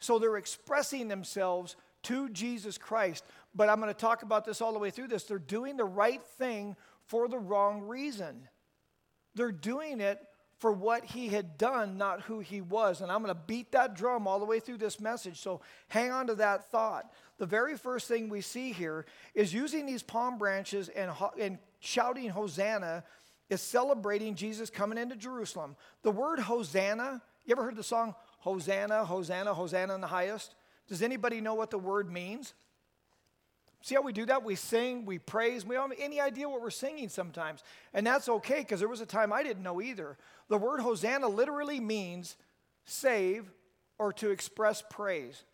So 0.00 0.18
they're 0.18 0.38
expressing 0.38 1.06
themselves 1.06 1.76
to 2.04 2.28
Jesus 2.30 2.76
Christ. 2.76 3.24
But 3.54 3.68
I'm 3.68 3.80
going 3.80 3.92
to 3.92 3.98
talk 3.98 4.24
about 4.24 4.44
this 4.44 4.60
all 4.60 4.72
the 4.72 4.80
way 4.80 4.90
through 4.90 5.08
this. 5.08 5.22
They're 5.22 5.38
doing 5.38 5.76
the 5.76 5.84
right 5.84 6.22
thing 6.38 6.74
for 7.06 7.28
the 7.28 7.38
wrong 7.38 7.82
reason. 7.82 8.48
They're 9.36 9.52
doing 9.52 10.00
it 10.00 10.18
for 10.58 10.72
what 10.72 11.04
he 11.04 11.28
had 11.28 11.58
done, 11.58 11.98
not 11.98 12.22
who 12.22 12.40
he 12.40 12.60
was. 12.60 13.00
And 13.00 13.12
I'm 13.12 13.22
going 13.22 13.34
to 13.34 13.40
beat 13.46 13.72
that 13.72 13.94
drum 13.94 14.26
all 14.26 14.38
the 14.38 14.46
way 14.46 14.58
through 14.58 14.78
this 14.78 15.00
message. 15.00 15.38
So 15.38 15.60
hang 15.88 16.10
on 16.10 16.26
to 16.28 16.34
that 16.36 16.70
thought. 16.70 17.12
The 17.38 17.46
very 17.46 17.76
first 17.76 18.08
thing 18.08 18.28
we 18.28 18.40
see 18.40 18.72
here 18.72 19.04
is 19.34 19.52
using 19.52 19.84
these 19.84 20.02
palm 20.02 20.38
branches 20.38 20.88
and, 20.88 21.10
and 21.38 21.58
shouting 21.80 22.30
Hosanna 22.30 23.04
is 23.50 23.60
celebrating 23.60 24.34
Jesus 24.34 24.70
coming 24.70 24.98
into 24.98 25.14
Jerusalem. 25.14 25.76
The 26.02 26.10
word 26.10 26.38
Hosanna, 26.40 27.22
you 27.44 27.52
ever 27.52 27.62
heard 27.62 27.76
the 27.76 27.82
song 27.82 28.14
Hosanna, 28.38 29.04
Hosanna, 29.04 29.52
Hosanna 29.52 29.94
in 29.94 30.00
the 30.00 30.06
highest? 30.06 30.54
Does 30.88 31.02
anybody 31.02 31.40
know 31.40 31.54
what 31.54 31.70
the 31.70 31.78
word 31.78 32.10
means? 32.10 32.54
See 33.82 33.94
how 33.94 34.02
we 34.02 34.12
do 34.12 34.26
that? 34.26 34.42
We 34.42 34.56
sing, 34.56 35.04
we 35.04 35.18
praise. 35.18 35.64
We 35.64 35.76
don't 35.76 35.90
have 35.90 35.98
any 36.00 36.20
idea 36.20 36.48
what 36.48 36.60
we're 36.60 36.70
singing 36.70 37.08
sometimes. 37.08 37.62
And 37.94 38.06
that's 38.06 38.28
okay 38.28 38.58
because 38.58 38.80
there 38.80 38.88
was 38.88 39.00
a 39.00 39.06
time 39.06 39.32
I 39.32 39.42
didn't 39.42 39.62
know 39.62 39.80
either. 39.80 40.16
The 40.48 40.58
word 40.58 40.80
Hosanna 40.80 41.28
literally 41.28 41.78
means 41.78 42.36
save 42.84 43.50
or 43.98 44.12
to 44.14 44.30
express 44.30 44.82
praise. 44.90 45.44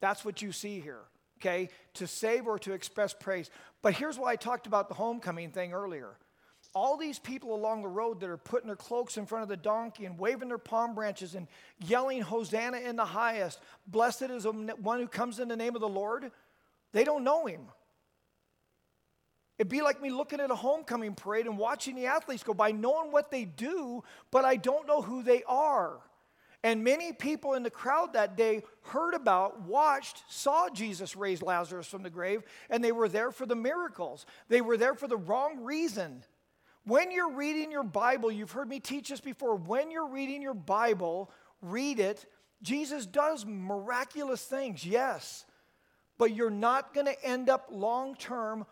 That's 0.00 0.24
what 0.24 0.42
you 0.42 0.52
see 0.52 0.80
here, 0.80 1.00
okay? 1.40 1.68
To 1.94 2.06
save 2.06 2.46
or 2.46 2.58
to 2.60 2.72
express 2.72 3.14
praise. 3.14 3.50
But 3.82 3.94
here's 3.94 4.18
why 4.18 4.32
I 4.32 4.36
talked 4.36 4.66
about 4.66 4.88
the 4.88 4.94
homecoming 4.94 5.50
thing 5.50 5.72
earlier. 5.72 6.16
All 6.74 6.96
these 6.96 7.18
people 7.18 7.54
along 7.54 7.82
the 7.82 7.88
road 7.88 8.20
that 8.20 8.28
are 8.28 8.36
putting 8.36 8.66
their 8.66 8.76
cloaks 8.76 9.16
in 9.16 9.24
front 9.24 9.44
of 9.44 9.48
the 9.48 9.56
donkey 9.56 10.04
and 10.04 10.18
waving 10.18 10.48
their 10.48 10.58
palm 10.58 10.94
branches 10.94 11.34
and 11.34 11.46
yelling, 11.86 12.20
Hosanna 12.20 12.78
in 12.78 12.96
the 12.96 13.04
highest, 13.04 13.60
blessed 13.86 14.22
is 14.22 14.46
one 14.46 14.98
who 14.98 15.08
comes 15.08 15.38
in 15.38 15.48
the 15.48 15.56
name 15.56 15.74
of 15.74 15.80
the 15.80 15.88
Lord, 15.88 16.30
they 16.92 17.04
don't 17.04 17.24
know 17.24 17.46
him. 17.46 17.62
It'd 19.58 19.70
be 19.70 19.80
like 19.80 20.02
me 20.02 20.10
looking 20.10 20.40
at 20.40 20.50
a 20.50 20.54
homecoming 20.54 21.14
parade 21.14 21.46
and 21.46 21.56
watching 21.56 21.94
the 21.94 22.06
athletes 22.06 22.42
go 22.42 22.52
by, 22.52 22.72
knowing 22.72 23.10
what 23.10 23.30
they 23.30 23.44
do, 23.44 24.04
but 24.30 24.44
I 24.44 24.56
don't 24.56 24.86
know 24.86 25.00
who 25.00 25.22
they 25.22 25.42
are. 25.44 26.00
And 26.62 26.84
many 26.84 27.12
people 27.12 27.54
in 27.54 27.62
the 27.62 27.70
crowd 27.70 28.14
that 28.14 28.36
day 28.36 28.62
heard 28.82 29.14
about, 29.14 29.62
watched, 29.62 30.24
saw 30.28 30.68
Jesus 30.68 31.16
raise 31.16 31.40
Lazarus 31.40 31.86
from 31.86 32.02
the 32.02 32.10
grave, 32.10 32.42
and 32.68 32.82
they 32.82 32.92
were 32.92 33.08
there 33.08 33.30
for 33.30 33.46
the 33.46 33.54
miracles. 33.54 34.26
They 34.48 34.60
were 34.60 34.76
there 34.76 34.94
for 34.94 35.06
the 35.06 35.16
wrong 35.16 35.62
reason. 35.62 36.22
When 36.84 37.10
you're 37.10 37.32
reading 37.32 37.70
your 37.70 37.84
Bible, 37.84 38.30
you've 38.30 38.52
heard 38.52 38.68
me 38.68 38.80
teach 38.80 39.08
this 39.08 39.20
before, 39.20 39.56
when 39.56 39.90
you're 39.90 40.08
reading 40.08 40.42
your 40.42 40.54
Bible, 40.54 41.30
read 41.62 41.98
it. 41.98 42.26
Jesus 42.62 43.06
does 43.06 43.46
miraculous 43.46 44.42
things, 44.42 44.84
yes, 44.84 45.44
but 46.18 46.34
you're 46.34 46.50
not 46.50 46.94
going 46.94 47.06
to 47.06 47.24
end 47.24 47.48
up 47.48 47.68
long 47.70 48.14
term 48.16 48.66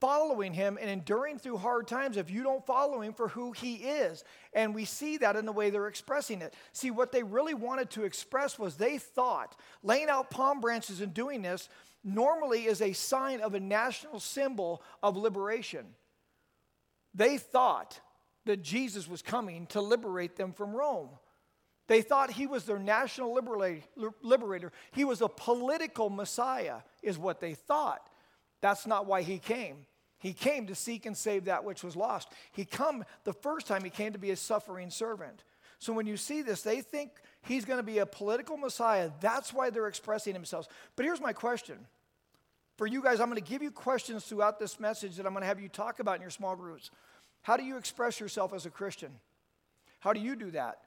following 0.00 0.52
him 0.52 0.78
and 0.80 0.90
enduring 0.90 1.38
through 1.38 1.56
hard 1.56 1.88
times 1.88 2.16
if 2.16 2.30
you 2.30 2.42
don't 2.42 2.66
follow 2.66 3.00
him 3.00 3.14
for 3.14 3.28
who 3.28 3.52
he 3.52 3.76
is. 3.76 4.24
And 4.52 4.74
we 4.74 4.84
see 4.84 5.16
that 5.18 5.36
in 5.36 5.46
the 5.46 5.52
way 5.52 5.70
they're 5.70 5.88
expressing 5.88 6.42
it. 6.42 6.54
See, 6.72 6.90
what 6.90 7.12
they 7.12 7.22
really 7.22 7.54
wanted 7.54 7.90
to 7.90 8.04
express 8.04 8.58
was 8.58 8.76
they 8.76 8.98
thought 8.98 9.58
laying 9.82 10.08
out 10.08 10.30
palm 10.30 10.60
branches 10.60 11.00
and 11.00 11.14
doing 11.14 11.42
this 11.42 11.68
normally 12.04 12.66
is 12.66 12.82
a 12.82 12.92
sign 12.92 13.40
of 13.40 13.54
a 13.54 13.60
national 13.60 14.20
symbol 14.20 14.82
of 15.02 15.16
liberation. 15.16 15.86
They 17.14 17.38
thought 17.38 18.00
that 18.44 18.62
Jesus 18.62 19.08
was 19.08 19.22
coming 19.22 19.66
to 19.68 19.80
liberate 19.80 20.36
them 20.36 20.52
from 20.52 20.74
Rome. 20.74 21.08
They 21.88 22.02
thought 22.02 22.30
he 22.30 22.46
was 22.46 22.64
their 22.64 22.78
national 22.78 23.32
liberator. 24.22 24.72
He 24.92 25.04
was 25.04 25.20
a 25.20 25.28
political 25.28 26.10
Messiah, 26.10 26.78
is 27.02 27.18
what 27.18 27.40
they 27.40 27.54
thought. 27.54 28.08
That's 28.60 28.86
not 28.86 29.06
why 29.06 29.22
he 29.22 29.38
came. 29.38 29.86
He 30.18 30.32
came 30.32 30.66
to 30.66 30.74
seek 30.74 31.06
and 31.06 31.16
save 31.16 31.44
that 31.44 31.64
which 31.64 31.84
was 31.84 31.94
lost. 31.94 32.28
He 32.50 32.64
come 32.64 33.04
the 33.24 33.32
first 33.32 33.66
time 33.66 33.84
he 33.84 33.90
came 33.90 34.14
to 34.14 34.18
be 34.18 34.30
a 34.30 34.36
suffering 34.36 34.90
servant. 34.90 35.44
So 35.78 35.92
when 35.92 36.06
you 36.06 36.16
see 36.16 36.42
this, 36.42 36.62
they 36.62 36.80
think 36.80 37.10
he's 37.42 37.64
going 37.66 37.78
to 37.78 37.84
be 37.84 37.98
a 37.98 38.06
political 38.06 38.56
Messiah. 38.56 39.10
That's 39.20 39.52
why 39.52 39.70
they're 39.70 39.86
expressing 39.86 40.32
themselves. 40.32 40.68
But 40.96 41.04
here's 41.04 41.20
my 41.20 41.34
question. 41.34 41.78
For 42.78 42.86
you 42.86 43.02
guys, 43.02 43.20
I'm 43.20 43.30
going 43.30 43.42
to 43.42 43.48
give 43.48 43.62
you 43.62 43.70
questions 43.70 44.24
throughout 44.24 44.58
this 44.58 44.80
message 44.80 45.16
that 45.16 45.26
I'm 45.26 45.32
going 45.32 45.42
to 45.42 45.46
have 45.46 45.60
you 45.60 45.68
talk 45.68 46.00
about 46.00 46.16
in 46.16 46.22
your 46.22 46.30
small 46.30 46.56
groups. 46.56 46.90
How 47.42 47.56
do 47.56 47.62
you 47.62 47.76
express 47.76 48.18
yourself 48.18 48.52
as 48.52 48.66
a 48.66 48.70
Christian? 48.70 49.12
How 50.00 50.12
do 50.12 50.20
you 50.20 50.34
do 50.34 50.50
that? 50.52 50.78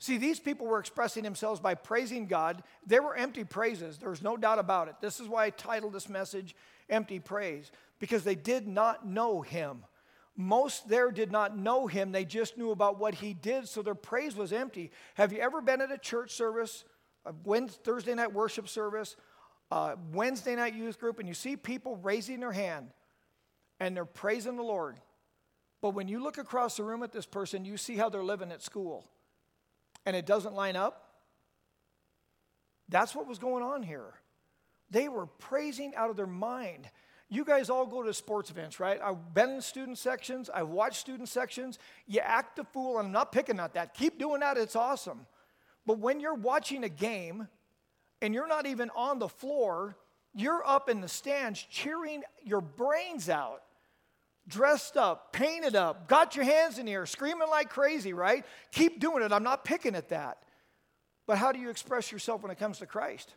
See, 0.00 0.16
these 0.16 0.38
people 0.38 0.66
were 0.66 0.78
expressing 0.78 1.24
themselves 1.24 1.60
by 1.60 1.74
praising 1.74 2.26
God. 2.26 2.62
They 2.86 3.00
were 3.00 3.16
empty 3.16 3.42
praises. 3.42 3.98
There's 3.98 4.22
no 4.22 4.36
doubt 4.36 4.60
about 4.60 4.88
it. 4.88 4.94
This 5.00 5.18
is 5.18 5.28
why 5.28 5.46
I 5.46 5.50
titled 5.50 5.92
this 5.92 6.08
message 6.08 6.54
Empty 6.88 7.18
Praise, 7.18 7.72
because 7.98 8.22
they 8.22 8.36
did 8.36 8.68
not 8.68 9.06
know 9.06 9.42
Him. 9.42 9.84
Most 10.36 10.88
there 10.88 11.10
did 11.10 11.32
not 11.32 11.58
know 11.58 11.88
Him, 11.88 12.12
they 12.12 12.24
just 12.24 12.56
knew 12.56 12.70
about 12.70 13.00
what 13.00 13.16
He 13.16 13.34
did, 13.34 13.68
so 13.68 13.82
their 13.82 13.96
praise 13.96 14.36
was 14.36 14.52
empty. 14.52 14.92
Have 15.14 15.32
you 15.32 15.40
ever 15.40 15.60
been 15.60 15.80
at 15.80 15.90
a 15.90 15.98
church 15.98 16.30
service, 16.30 16.84
a 17.26 17.34
Wednesday, 17.44 17.80
Thursday 17.82 18.14
night 18.14 18.32
worship 18.32 18.68
service, 18.68 19.16
a 19.72 19.96
Wednesday 20.12 20.54
night 20.54 20.74
youth 20.74 21.00
group, 21.00 21.18
and 21.18 21.26
you 21.26 21.34
see 21.34 21.56
people 21.56 21.96
raising 21.96 22.38
their 22.38 22.52
hand 22.52 22.90
and 23.80 23.96
they're 23.96 24.04
praising 24.04 24.56
the 24.56 24.62
Lord? 24.62 24.96
But 25.82 25.90
when 25.90 26.06
you 26.06 26.22
look 26.22 26.38
across 26.38 26.76
the 26.76 26.84
room 26.84 27.02
at 27.02 27.10
this 27.10 27.26
person, 27.26 27.64
you 27.64 27.76
see 27.76 27.96
how 27.96 28.08
they're 28.08 28.22
living 28.22 28.52
at 28.52 28.62
school 28.62 29.04
and 30.08 30.16
it 30.16 30.24
doesn't 30.24 30.54
line 30.54 30.74
up? 30.74 31.04
That's 32.88 33.14
what 33.14 33.28
was 33.28 33.38
going 33.38 33.62
on 33.62 33.82
here. 33.82 34.14
They 34.90 35.06
were 35.06 35.26
praising 35.26 35.94
out 35.94 36.08
of 36.08 36.16
their 36.16 36.26
mind. 36.26 36.88
You 37.28 37.44
guys 37.44 37.68
all 37.68 37.84
go 37.84 38.02
to 38.02 38.14
sports 38.14 38.50
events, 38.50 38.80
right? 38.80 38.98
I've 39.04 39.34
been 39.34 39.50
in 39.50 39.60
student 39.60 39.98
sections, 39.98 40.48
I've 40.48 40.68
watched 40.68 40.96
student 40.96 41.28
sections. 41.28 41.78
You 42.06 42.20
act 42.20 42.58
a 42.58 42.64
fool, 42.64 42.96
and 42.96 43.08
I'm 43.08 43.12
not 43.12 43.32
picking 43.32 43.60
at 43.60 43.74
that. 43.74 43.92
Keep 43.92 44.18
doing 44.18 44.40
that, 44.40 44.56
it's 44.56 44.76
awesome. 44.76 45.26
But 45.84 45.98
when 45.98 46.20
you're 46.20 46.32
watching 46.32 46.84
a 46.84 46.88
game 46.88 47.46
and 48.22 48.32
you're 48.32 48.48
not 48.48 48.64
even 48.64 48.88
on 48.96 49.18
the 49.18 49.28
floor, 49.28 49.94
you're 50.34 50.66
up 50.66 50.88
in 50.88 51.02
the 51.02 51.08
stands 51.08 51.62
cheering 51.62 52.22
your 52.42 52.62
brains 52.62 53.28
out 53.28 53.60
dressed 54.48 54.96
up, 54.96 55.32
painted 55.32 55.76
up, 55.76 56.08
got 56.08 56.34
your 56.34 56.44
hands 56.44 56.78
in 56.78 56.86
the 56.86 56.92
air, 56.92 57.06
screaming 57.06 57.48
like 57.48 57.68
crazy, 57.68 58.12
right? 58.12 58.44
Keep 58.72 59.00
doing 59.00 59.22
it. 59.22 59.32
I'm 59.32 59.42
not 59.42 59.64
picking 59.64 59.94
at 59.94 60.08
that. 60.08 60.38
But 61.26 61.38
how 61.38 61.52
do 61.52 61.58
you 61.58 61.68
express 61.68 62.10
yourself 62.10 62.42
when 62.42 62.50
it 62.50 62.58
comes 62.58 62.78
to 62.78 62.86
Christ? 62.86 63.34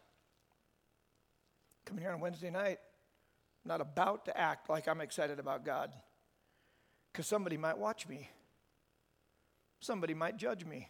Coming 1.86 2.04
here 2.04 2.14
on 2.14 2.22
Wednesday 2.22 2.50
night, 2.50 2.80
I'm 3.64 3.70
not 3.70 3.82
about 3.82 4.26
to 4.26 4.38
act 4.38 4.70
like 4.70 4.88
I'm 4.88 5.02
excited 5.02 5.40
about 5.40 5.66
God 5.66 5.92
because 7.12 7.28
somebody 7.28 7.58
might 7.58 7.78
watch 7.78 8.08
me. 8.08 8.30
Somebody 9.82 10.14
might 10.14 10.38
judge 10.38 10.64
me. 10.64 10.88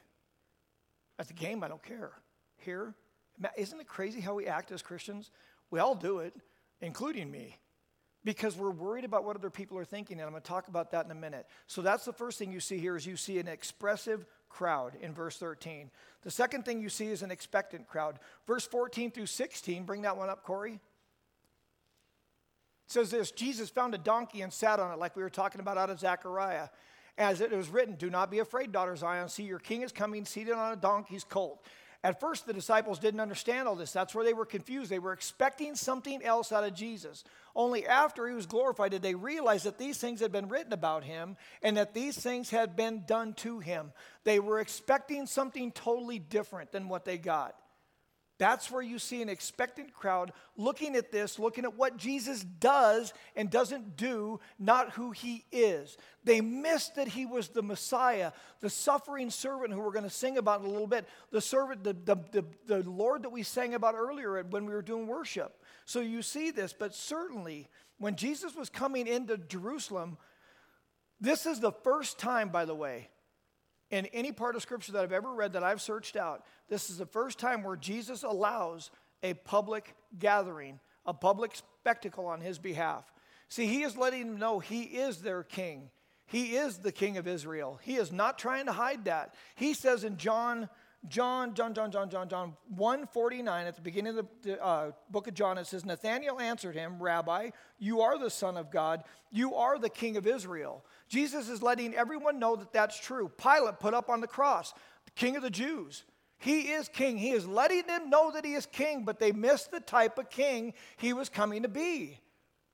At 1.17 1.27
the 1.27 1.33
game, 1.33 1.63
I 1.63 1.67
don't 1.67 1.83
care. 1.83 2.11
Here, 2.57 2.93
isn't 3.57 3.79
it 3.79 3.87
crazy 3.87 4.21
how 4.21 4.35
we 4.35 4.45
act 4.45 4.71
as 4.71 4.81
Christians? 4.81 5.31
We 5.71 5.79
all 5.79 5.95
do 5.95 6.19
it, 6.19 6.35
including 6.81 7.31
me 7.31 7.57
because 8.23 8.55
we're 8.55 8.71
worried 8.71 9.03
about 9.03 9.23
what 9.23 9.35
other 9.35 9.49
people 9.49 9.77
are 9.77 9.85
thinking 9.85 10.19
and 10.19 10.25
i'm 10.25 10.31
going 10.31 10.41
to 10.41 10.47
talk 10.47 10.67
about 10.67 10.91
that 10.91 11.05
in 11.05 11.11
a 11.11 11.15
minute. 11.15 11.47
So 11.67 11.81
that's 11.81 12.05
the 12.05 12.13
first 12.13 12.37
thing 12.39 12.51
you 12.51 12.59
see 12.59 12.77
here 12.77 12.95
is 12.95 13.05
you 13.05 13.17
see 13.17 13.39
an 13.39 13.47
expressive 13.47 14.25
crowd 14.49 14.97
in 15.01 15.13
verse 15.13 15.37
13 15.37 15.89
the 16.23 16.31
second 16.31 16.65
thing 16.65 16.81
you 16.81 16.89
see 16.89 17.07
is 17.07 17.23
an 17.23 17.31
expectant 17.31 17.87
crowd. 17.87 18.19
Verse 18.45 18.65
14 18.67 19.11
through 19.11 19.25
16 19.25 19.83
bring 19.83 20.03
that 20.03 20.17
one 20.17 20.29
up 20.29 20.43
corey. 20.43 20.73
It 20.73 20.79
says 22.87 23.09
this 23.11 23.31
jesus 23.31 23.69
found 23.69 23.95
a 23.95 23.99
donkey 23.99 24.41
and 24.41 24.53
sat 24.53 24.79
on 24.79 24.91
it 24.91 24.99
like 24.99 25.15
we 25.15 25.23
were 25.23 25.29
talking 25.29 25.61
about 25.61 25.77
out 25.77 25.89
of 25.89 25.99
zechariah. 25.99 26.69
As 27.17 27.41
it 27.41 27.51
was 27.51 27.69
written 27.69 27.95
do 27.95 28.09
not 28.09 28.29
be 28.29 28.39
afraid 28.39 28.71
daughter 28.71 28.95
zion. 28.95 29.29
See 29.29 29.43
your 29.43 29.59
king 29.59 29.81
is 29.81 29.91
coming 29.91 30.25
seated 30.25 30.53
on 30.53 30.73
a 30.73 30.75
donkey's 30.75 31.23
colt 31.23 31.65
at 32.03 32.19
first, 32.19 32.47
the 32.47 32.53
disciples 32.53 32.97
didn't 32.97 33.19
understand 33.19 33.67
all 33.67 33.75
this. 33.75 33.91
That's 33.91 34.15
where 34.15 34.25
they 34.25 34.33
were 34.33 34.45
confused. 34.45 34.89
They 34.89 34.97
were 34.97 35.13
expecting 35.13 35.75
something 35.75 36.23
else 36.23 36.51
out 36.51 36.63
of 36.63 36.73
Jesus. 36.73 37.23
Only 37.55 37.85
after 37.85 38.27
he 38.27 38.33
was 38.33 38.47
glorified 38.47 38.91
did 38.91 39.03
they 39.03 39.13
realize 39.13 39.63
that 39.63 39.77
these 39.77 39.99
things 39.99 40.19
had 40.19 40.31
been 40.31 40.49
written 40.49 40.73
about 40.73 41.03
him 41.03 41.37
and 41.61 41.77
that 41.77 41.93
these 41.93 42.17
things 42.17 42.49
had 42.49 42.75
been 42.75 43.03
done 43.05 43.33
to 43.35 43.59
him. 43.59 43.91
They 44.23 44.39
were 44.39 44.59
expecting 44.59 45.27
something 45.27 45.71
totally 45.71 46.17
different 46.17 46.71
than 46.71 46.89
what 46.89 47.05
they 47.05 47.19
got. 47.19 47.55
That's 48.41 48.71
where 48.71 48.81
you 48.81 48.97
see 48.97 49.21
an 49.21 49.29
expectant 49.29 49.93
crowd 49.93 50.33
looking 50.57 50.95
at 50.95 51.11
this, 51.11 51.37
looking 51.37 51.63
at 51.63 51.77
what 51.77 51.95
Jesus 51.95 52.41
does 52.41 53.13
and 53.35 53.51
doesn't 53.51 53.95
do, 53.95 54.39
not 54.57 54.93
who 54.93 55.11
he 55.11 55.45
is. 55.51 55.95
They 56.23 56.41
missed 56.41 56.95
that 56.95 57.07
he 57.07 57.27
was 57.27 57.49
the 57.49 57.61
Messiah, 57.61 58.31
the 58.59 58.69
suffering 58.71 59.29
servant 59.29 59.71
who 59.71 59.79
we're 59.79 59.91
going 59.91 60.05
to 60.05 60.09
sing 60.09 60.39
about 60.39 60.61
in 60.61 60.65
a 60.65 60.71
little 60.71 60.87
bit, 60.87 61.07
the 61.29 61.39
servant, 61.39 61.83
the, 61.83 61.93
the, 61.93 62.15
the, 62.31 62.45
the 62.65 62.89
Lord 62.89 63.21
that 63.21 63.29
we 63.29 63.43
sang 63.43 63.75
about 63.75 63.93
earlier 63.93 64.41
when 64.41 64.65
we 64.65 64.73
were 64.73 64.81
doing 64.81 65.05
worship. 65.05 65.61
So 65.85 65.99
you 65.99 66.23
see 66.23 66.49
this, 66.49 66.73
but 66.73 66.95
certainly 66.95 67.67
when 67.99 68.15
Jesus 68.15 68.55
was 68.55 68.71
coming 68.71 69.05
into 69.05 69.37
Jerusalem, 69.37 70.17
this 71.19 71.45
is 71.45 71.59
the 71.59 71.73
first 71.83 72.17
time, 72.17 72.49
by 72.49 72.65
the 72.65 72.73
way, 72.73 73.09
in 73.91 74.07
any 74.07 74.31
part 74.31 74.55
of 74.55 74.61
Scripture 74.61 74.93
that 74.93 75.03
I've 75.03 75.11
ever 75.11 75.33
read 75.33 75.53
that 75.53 75.63
I've 75.63 75.81
searched 75.81 76.15
out, 76.15 76.43
this 76.69 76.89
is 76.89 76.97
the 76.97 77.05
first 77.05 77.37
time 77.37 77.63
where 77.63 77.75
Jesus 77.75 78.23
allows 78.23 78.89
a 79.21 79.33
public 79.33 79.93
gathering, 80.17 80.79
a 81.05 81.13
public 81.13 81.55
spectacle 81.55 82.25
on 82.25 82.41
his 82.41 82.57
behalf. 82.57 83.03
See, 83.49 83.67
he 83.67 83.83
is 83.83 83.97
letting 83.97 84.27
them 84.27 84.39
know 84.39 84.59
he 84.59 84.83
is 84.83 85.21
their 85.21 85.43
king. 85.43 85.89
He 86.25 86.55
is 86.55 86.77
the 86.77 86.93
king 86.93 87.17
of 87.17 87.27
Israel. 87.27 87.79
He 87.83 87.97
is 87.97 88.13
not 88.13 88.39
trying 88.39 88.67
to 88.67 88.71
hide 88.71 89.05
that. 89.05 89.35
He 89.55 89.73
says 89.73 90.05
in 90.05 90.15
John 90.15 90.69
John, 91.07 91.55
John, 91.55 91.73
John, 91.73 91.91
John, 91.91 92.09
John, 92.09 92.29
John 92.29 92.53
149 92.69 93.65
at 93.65 93.75
the 93.75 93.81
beginning 93.81 94.19
of 94.19 94.27
the 94.43 94.63
uh, 94.63 94.91
book 95.09 95.27
of 95.27 95.33
John, 95.33 95.57
it 95.57 95.65
says, 95.65 95.83
Nathanael 95.83 96.39
answered 96.39 96.75
him, 96.75 97.01
Rabbi, 97.01 97.49
you 97.79 98.01
are 98.01 98.19
the 98.19 98.29
Son 98.29 98.55
of 98.55 98.69
God. 98.69 99.03
You 99.31 99.55
are 99.55 99.79
the 99.79 99.89
King 99.89 100.17
of 100.17 100.27
Israel. 100.27 100.85
Jesus 101.09 101.49
is 101.49 101.63
letting 101.63 101.95
everyone 101.95 102.37
know 102.37 102.55
that 102.55 102.71
that's 102.71 102.99
true. 102.99 103.31
Pilate 103.37 103.79
put 103.79 103.95
up 103.95 104.09
on 104.09 104.21
the 104.21 104.27
cross, 104.27 104.73
the 105.05 105.11
King 105.11 105.35
of 105.35 105.41
the 105.41 105.49
Jews. 105.49 106.03
He 106.37 106.71
is 106.71 106.89
king. 106.89 107.19
He 107.19 107.31
is 107.31 107.45
letting 107.45 107.85
them 107.85 108.09
know 108.09 108.31
that 108.31 108.43
he 108.43 108.53
is 108.53 108.65
king, 108.65 109.05
but 109.05 109.19
they 109.19 109.31
missed 109.31 109.69
the 109.69 109.79
type 109.79 110.17
of 110.17 110.31
king 110.31 110.73
he 110.97 111.13
was 111.13 111.29
coming 111.29 111.61
to 111.61 111.69
be. 111.69 112.19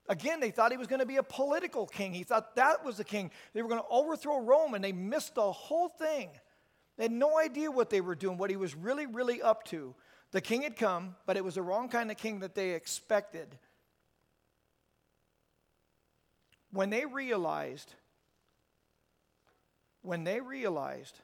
Again, 0.07 0.39
they 0.39 0.51
thought 0.51 0.71
he 0.71 0.77
was 0.77 0.87
going 0.87 1.01
to 1.01 1.05
be 1.05 1.17
a 1.17 1.23
political 1.23 1.85
king. 1.85 2.13
He 2.13 2.23
thought 2.23 2.55
that 2.55 2.85
was 2.85 2.95
the 2.95 3.03
king. 3.03 3.29
They 3.53 3.61
were 3.61 3.67
going 3.67 3.81
to 3.81 3.87
overthrow 3.89 4.39
Rome, 4.39 4.73
and 4.73 4.81
they 4.81 4.93
missed 4.93 5.35
the 5.35 5.51
whole 5.51 5.89
thing. 5.89 6.29
They 6.97 7.03
had 7.03 7.11
no 7.11 7.37
idea 7.39 7.69
what 7.69 7.89
they 7.89 8.01
were 8.01 8.15
doing, 8.15 8.37
what 8.37 8.49
he 8.49 8.55
was 8.55 8.75
really, 8.75 9.05
really 9.05 9.41
up 9.41 9.63
to. 9.65 9.93
The 10.31 10.41
king 10.41 10.63
had 10.63 10.75
come, 10.75 11.15
but 11.25 11.37
it 11.37 11.43
was 11.43 11.55
the 11.55 11.61
wrong 11.61 11.89
kind 11.89 12.11
of 12.11 12.17
king 12.17 12.39
that 12.39 12.55
they 12.55 12.71
expected. 12.71 13.57
When 16.71 16.89
they 16.89 17.05
realized, 17.05 17.93
when 20.01 20.23
they 20.23 20.41
realized 20.41 21.19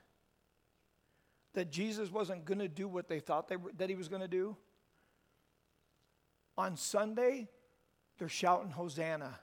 that 1.53 1.71
Jesus 1.71 2.11
wasn't 2.11 2.45
going 2.45 2.59
to 2.59 2.67
do 2.67 2.87
what 2.87 3.07
they 3.07 3.19
thought 3.19 3.47
they 3.47 3.57
were, 3.57 3.71
that 3.77 3.89
he 3.89 3.95
was 3.95 4.07
going 4.07 4.21
to 4.21 4.27
do, 4.27 4.55
on 6.57 6.77
Sunday, 6.77 7.47
they're 8.19 8.29
shouting 8.29 8.69
Hosanna. 8.69 9.39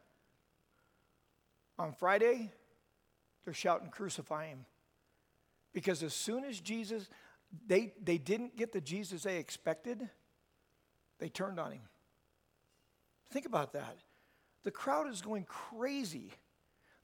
On 1.78 1.92
Friday, 1.92 2.50
they're 3.44 3.54
shouting 3.54 3.88
Crucify 3.88 4.46
him. 4.46 4.64
Because 5.72 6.02
as 6.02 6.14
soon 6.14 6.44
as 6.44 6.60
Jesus, 6.60 7.08
they, 7.66 7.92
they 8.02 8.18
didn't 8.18 8.56
get 8.56 8.72
the 8.72 8.80
Jesus 8.80 9.22
they 9.22 9.38
expected, 9.38 10.08
they 11.18 11.28
turned 11.28 11.60
on 11.60 11.72
him. 11.72 11.82
Think 13.30 13.46
about 13.46 13.72
that. 13.74 13.96
The 14.64 14.70
crowd 14.70 15.08
is 15.08 15.22
going 15.22 15.44
crazy. 15.44 16.32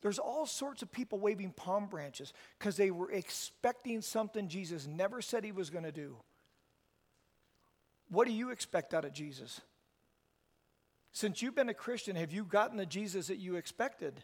There's 0.03 0.19
all 0.19 0.47
sorts 0.47 0.83
of 0.83 0.93
people 0.93 1.19
waving 1.19 1.53
palm 1.53 1.87
branches 1.87 2.33
because 2.59 2.77
they 2.77 2.91
were 2.91 3.11
expecting 3.11 4.03
something 4.03 4.49
Jesus 4.49 4.87
never 4.87 5.23
said 5.23 5.45
he 5.45 5.53
was 5.53 5.71
going 5.71 5.85
to 5.85 5.93
do. 5.93 6.17
What 8.09 8.27
do 8.27 8.33
you 8.33 8.51
expect 8.51 8.95
out 8.95 9.05
of 9.05 9.13
Jesus? 9.13 9.61
Since 11.13 11.41
you've 11.41 11.55
been 11.55 11.71
a 11.71 11.75
Christian, 11.75 12.15
have 12.17 12.33
you 12.33 12.45
gotten 12.45 12.77
the 12.77 12.87
Jesus 12.87 13.29
that 13.29 13.39
you 13.39 13.57
expected? 13.57 14.23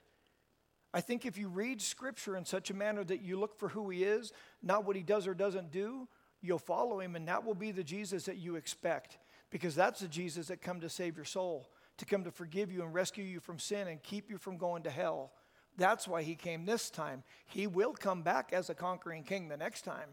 I 0.94 1.00
think 1.00 1.24
if 1.24 1.38
you 1.38 1.48
read 1.48 1.80
Scripture 1.80 2.36
in 2.36 2.44
such 2.44 2.70
a 2.70 2.74
manner 2.74 3.02
that 3.04 3.22
you 3.22 3.38
look 3.38 3.58
for 3.58 3.68
who 3.68 3.88
He 3.90 4.04
is, 4.04 4.32
not 4.62 4.84
what 4.84 4.96
He 4.96 5.02
does 5.02 5.26
or 5.26 5.34
doesn't 5.34 5.70
do, 5.70 6.06
you'll 6.42 6.58
follow 6.58 7.00
Him, 7.00 7.16
and 7.16 7.26
that 7.28 7.44
will 7.44 7.54
be 7.54 7.72
the 7.72 7.84
Jesus 7.84 8.24
that 8.24 8.36
you 8.36 8.56
expect. 8.56 9.18
Because 9.50 9.74
that's 9.74 10.00
the 10.00 10.08
Jesus 10.08 10.48
that 10.48 10.62
come 10.62 10.80
to 10.80 10.88
save 10.88 11.16
your 11.16 11.24
soul, 11.24 11.70
to 11.98 12.04
come 12.04 12.24
to 12.24 12.30
forgive 12.30 12.70
you 12.70 12.82
and 12.82 12.92
rescue 12.92 13.24
you 13.24 13.40
from 13.40 13.58
sin 13.58 13.88
and 13.88 14.02
keep 14.02 14.30
you 14.30 14.38
from 14.38 14.56
going 14.56 14.82
to 14.82 14.90
hell. 14.90 15.32
That's 15.78 16.06
why 16.06 16.22
He 16.22 16.34
came 16.34 16.64
this 16.64 16.90
time. 16.90 17.22
He 17.46 17.66
will 17.66 17.92
come 17.92 18.22
back 18.22 18.50
as 18.52 18.68
a 18.68 18.74
conquering 18.74 19.24
king 19.24 19.48
the 19.48 19.56
next 19.56 19.82
time. 19.82 20.10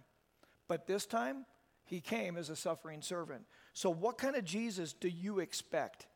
But 0.70 0.88
this 0.88 1.06
time, 1.06 1.46
He 1.84 2.00
came 2.00 2.38
as 2.38 2.50
a 2.50 2.56
suffering 2.56 3.02
servant. 3.02 3.44
So, 3.74 3.90
what 3.90 4.18
kind 4.18 4.38
of 4.38 4.46
Jesus 4.46 4.94
do 4.94 5.10
you 5.10 5.40
expect? 5.40 6.08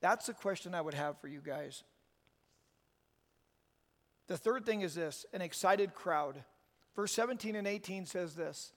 That's 0.00 0.26
the 0.26 0.34
question 0.34 0.74
I 0.74 0.80
would 0.80 0.94
have 0.94 1.20
for 1.20 1.28
you 1.28 1.40
guys. 1.40 1.82
The 4.26 4.36
third 4.36 4.64
thing 4.64 4.80
is 4.80 4.94
this 4.94 5.26
an 5.32 5.42
excited 5.42 5.94
crowd. 5.94 6.44
Verse 6.96 7.12
17 7.12 7.56
and 7.56 7.66
18 7.66 8.06
says 8.06 8.34
this 8.34 8.72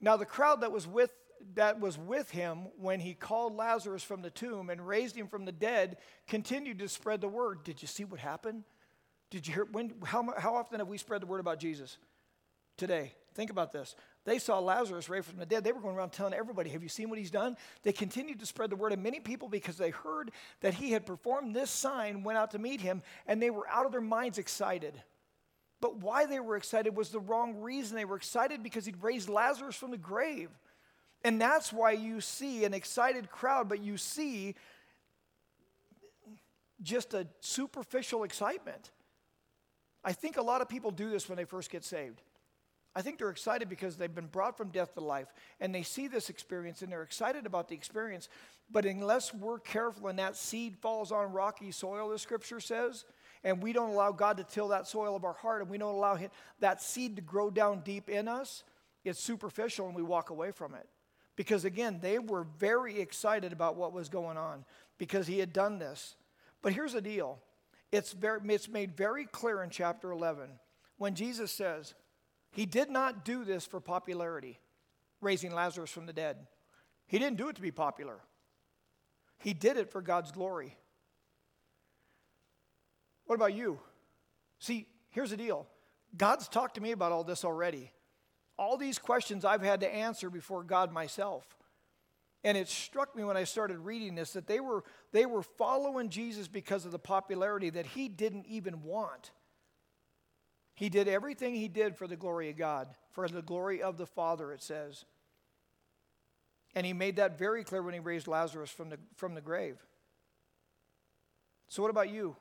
Now 0.00 0.16
the 0.16 0.26
crowd 0.26 0.62
that 0.62 0.72
was 0.72 0.86
with 0.86 1.12
that 1.54 1.80
was 1.80 1.98
with 1.98 2.30
him 2.30 2.68
when 2.78 3.00
he 3.00 3.14
called 3.14 3.56
Lazarus 3.56 4.02
from 4.02 4.22
the 4.22 4.30
tomb 4.30 4.70
and 4.70 4.86
raised 4.86 5.16
him 5.16 5.26
from 5.26 5.44
the 5.44 5.52
dead 5.52 5.96
continued 6.28 6.78
to 6.78 6.88
spread 6.88 7.20
the 7.20 7.28
word. 7.28 7.64
Did 7.64 7.82
you 7.82 7.88
see 7.88 8.04
what 8.04 8.20
happened? 8.20 8.62
Did 9.30 9.46
you 9.46 9.54
hear 9.54 9.64
when 9.70 9.94
how, 10.04 10.32
how 10.38 10.54
often 10.54 10.78
have 10.78 10.88
we 10.88 10.98
spread 10.98 11.22
the 11.22 11.26
word 11.26 11.40
about 11.40 11.58
Jesus? 11.58 11.98
Today. 12.76 13.14
Think 13.34 13.50
about 13.50 13.72
this. 13.72 13.96
They 14.24 14.38
saw 14.38 14.60
Lazarus 14.60 15.08
raised 15.08 15.26
from 15.26 15.38
the 15.38 15.46
dead. 15.46 15.64
They 15.64 15.72
were 15.72 15.80
going 15.80 15.96
around 15.96 16.10
telling 16.10 16.34
everybody, 16.34 16.70
Have 16.70 16.82
you 16.82 16.88
seen 16.88 17.10
what 17.10 17.18
he's 17.18 17.30
done? 17.30 17.56
They 17.82 17.92
continued 17.92 18.38
to 18.40 18.46
spread 18.46 18.70
the 18.70 18.76
word, 18.76 18.92
and 18.92 19.02
many 19.02 19.18
people, 19.18 19.48
because 19.48 19.76
they 19.76 19.90
heard 19.90 20.30
that 20.60 20.74
he 20.74 20.92
had 20.92 21.06
performed 21.06 21.56
this 21.56 21.70
sign, 21.70 22.22
went 22.22 22.38
out 22.38 22.52
to 22.52 22.58
meet 22.58 22.80
him, 22.80 23.02
and 23.26 23.42
they 23.42 23.50
were 23.50 23.68
out 23.68 23.84
of 23.84 23.92
their 23.92 24.00
minds 24.00 24.38
excited. 24.38 25.00
But 25.80 25.96
why 25.96 26.26
they 26.26 26.38
were 26.38 26.56
excited 26.56 26.96
was 26.96 27.10
the 27.10 27.18
wrong 27.18 27.60
reason. 27.60 27.96
They 27.96 28.04
were 28.04 28.16
excited 28.16 28.62
because 28.62 28.86
he'd 28.86 29.02
raised 29.02 29.28
Lazarus 29.28 29.74
from 29.74 29.90
the 29.90 29.98
grave. 29.98 30.50
And 31.24 31.40
that's 31.40 31.72
why 31.72 31.92
you 31.92 32.20
see 32.20 32.64
an 32.64 32.72
excited 32.72 33.30
crowd, 33.30 33.68
but 33.68 33.80
you 33.80 33.96
see 33.96 34.54
just 36.82 37.14
a 37.14 37.26
superficial 37.40 38.22
excitement. 38.22 38.92
I 40.04 40.12
think 40.12 40.36
a 40.36 40.42
lot 40.42 40.60
of 40.60 40.68
people 40.68 40.92
do 40.92 41.10
this 41.10 41.28
when 41.28 41.36
they 41.36 41.44
first 41.44 41.70
get 41.70 41.84
saved. 41.84 42.22
I 42.94 43.00
think 43.00 43.18
they're 43.18 43.30
excited 43.30 43.68
because 43.68 43.96
they've 43.96 44.14
been 44.14 44.26
brought 44.26 44.56
from 44.56 44.68
death 44.68 44.94
to 44.94 45.00
life 45.00 45.28
and 45.60 45.74
they 45.74 45.82
see 45.82 46.08
this 46.08 46.28
experience 46.28 46.82
and 46.82 46.92
they're 46.92 47.02
excited 47.02 47.46
about 47.46 47.68
the 47.68 47.74
experience. 47.74 48.28
But 48.70 48.84
unless 48.84 49.32
we're 49.32 49.60
careful 49.60 50.08
and 50.08 50.18
that 50.18 50.36
seed 50.36 50.76
falls 50.76 51.10
on 51.10 51.32
rocky 51.32 51.70
soil, 51.70 52.10
the 52.10 52.18
scripture 52.18 52.60
says, 52.60 53.04
and 53.44 53.62
we 53.62 53.72
don't 53.72 53.90
allow 53.90 54.12
God 54.12 54.36
to 54.36 54.44
till 54.44 54.68
that 54.68 54.86
soil 54.86 55.16
of 55.16 55.24
our 55.24 55.32
heart 55.32 55.62
and 55.62 55.70
we 55.70 55.78
don't 55.78 55.94
allow 55.94 56.18
that 56.60 56.82
seed 56.82 57.16
to 57.16 57.22
grow 57.22 57.50
down 57.50 57.80
deep 57.80 58.10
in 58.10 58.28
us, 58.28 58.62
it's 59.04 59.20
superficial 59.20 59.86
and 59.86 59.96
we 59.96 60.02
walk 60.02 60.30
away 60.30 60.50
from 60.50 60.74
it. 60.74 60.86
Because 61.34 61.64
again, 61.64 61.98
they 62.02 62.18
were 62.18 62.46
very 62.58 63.00
excited 63.00 63.52
about 63.52 63.76
what 63.76 63.94
was 63.94 64.10
going 64.10 64.36
on 64.36 64.66
because 64.98 65.26
he 65.26 65.38
had 65.38 65.54
done 65.54 65.78
this. 65.78 66.14
But 66.60 66.74
here's 66.74 66.92
the 66.92 67.00
deal 67.00 67.38
it's, 67.90 68.12
very, 68.12 68.40
it's 68.48 68.68
made 68.68 68.96
very 68.96 69.24
clear 69.24 69.62
in 69.62 69.70
chapter 69.70 70.12
11 70.12 70.50
when 70.98 71.14
Jesus 71.14 71.50
says, 71.50 71.94
he 72.52 72.66
did 72.66 72.90
not 72.90 73.24
do 73.24 73.44
this 73.44 73.66
for 73.66 73.80
popularity, 73.80 74.60
raising 75.20 75.52
Lazarus 75.52 75.90
from 75.90 76.06
the 76.06 76.12
dead. 76.12 76.36
He 77.06 77.18
didn't 77.18 77.38
do 77.38 77.48
it 77.48 77.56
to 77.56 77.62
be 77.62 77.72
popular, 77.72 78.20
he 79.38 79.54
did 79.54 79.76
it 79.76 79.90
for 79.90 80.00
God's 80.00 80.30
glory. 80.30 80.76
What 83.26 83.36
about 83.36 83.54
you? 83.54 83.78
See, 84.58 84.86
here's 85.10 85.30
the 85.30 85.36
deal 85.36 85.66
God's 86.16 86.48
talked 86.48 86.74
to 86.74 86.80
me 86.80 86.92
about 86.92 87.12
all 87.12 87.24
this 87.24 87.44
already. 87.44 87.90
All 88.58 88.76
these 88.76 88.98
questions 88.98 89.44
I've 89.44 89.62
had 89.62 89.80
to 89.80 89.92
answer 89.92 90.28
before 90.28 90.62
God 90.62 90.92
myself. 90.92 91.46
And 92.44 92.58
it 92.58 92.68
struck 92.68 93.16
me 93.16 93.24
when 93.24 93.36
I 93.36 93.44
started 93.44 93.78
reading 93.78 94.14
this 94.14 94.32
that 94.32 94.46
they 94.46 94.60
were, 94.60 94.84
they 95.12 95.26
were 95.26 95.42
following 95.42 96.10
Jesus 96.10 96.48
because 96.48 96.84
of 96.84 96.92
the 96.92 96.98
popularity 96.98 97.70
that 97.70 97.86
he 97.86 98.08
didn't 98.08 98.46
even 98.46 98.82
want. 98.82 99.30
He 100.82 100.88
did 100.88 101.06
everything 101.06 101.54
he 101.54 101.68
did 101.68 101.96
for 101.96 102.08
the 102.08 102.16
glory 102.16 102.50
of 102.50 102.56
God, 102.56 102.88
for 103.12 103.28
the 103.28 103.40
glory 103.40 103.80
of 103.80 103.98
the 103.98 104.04
Father, 104.04 104.50
it 104.50 104.60
says. 104.60 105.04
And 106.74 106.84
he 106.84 106.92
made 106.92 107.14
that 107.18 107.38
very 107.38 107.62
clear 107.62 107.84
when 107.84 107.94
he 107.94 108.00
raised 108.00 108.26
Lazarus 108.26 108.68
from 108.68 108.88
the, 108.88 108.98
from 109.14 109.36
the 109.36 109.40
grave. 109.40 109.76
So, 111.68 111.82
what 111.82 111.90
about 111.92 112.10
you? 112.10 112.34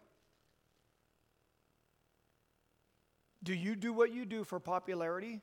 Do 3.44 3.54
you 3.54 3.76
do 3.76 3.94
what 3.94 4.12
you 4.12 4.26
do 4.26 4.44
for 4.44 4.60
popularity? 4.60 5.42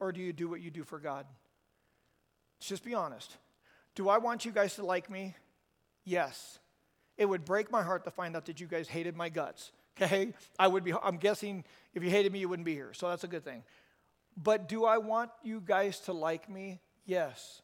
Or 0.00 0.12
do 0.12 0.20
you 0.20 0.34
do 0.34 0.50
what 0.50 0.60
you 0.60 0.70
do 0.70 0.84
for 0.84 0.98
God? 0.98 1.24
Let's 2.58 2.68
just 2.68 2.84
be 2.84 2.92
honest. 2.92 3.38
Do 3.94 4.10
I 4.10 4.18
want 4.18 4.44
you 4.44 4.52
guys 4.52 4.74
to 4.74 4.84
like 4.84 5.08
me? 5.08 5.34
Yes. 6.04 6.58
It 7.16 7.24
would 7.24 7.46
break 7.46 7.70
my 7.70 7.82
heart 7.82 8.04
to 8.04 8.10
find 8.10 8.36
out 8.36 8.44
that 8.44 8.60
you 8.60 8.66
guys 8.66 8.86
hated 8.86 9.16
my 9.16 9.30
guts. 9.30 9.72
Okay? 10.00 10.32
I 10.58 10.68
would 10.68 10.84
be, 10.84 10.92
I'm 11.02 11.16
guessing 11.16 11.64
if 11.94 12.02
you 12.02 12.10
hated 12.10 12.32
me, 12.32 12.38
you 12.38 12.48
wouldn't 12.48 12.66
be 12.66 12.74
here. 12.74 12.92
So 12.94 13.08
that's 13.08 13.24
a 13.24 13.28
good 13.28 13.44
thing. 13.44 13.62
But 14.36 14.68
do 14.68 14.84
I 14.84 14.98
want 14.98 15.30
you 15.42 15.62
guys 15.64 16.00
to 16.00 16.12
like 16.12 16.48
me? 16.48 16.80
Yes. 17.04 17.62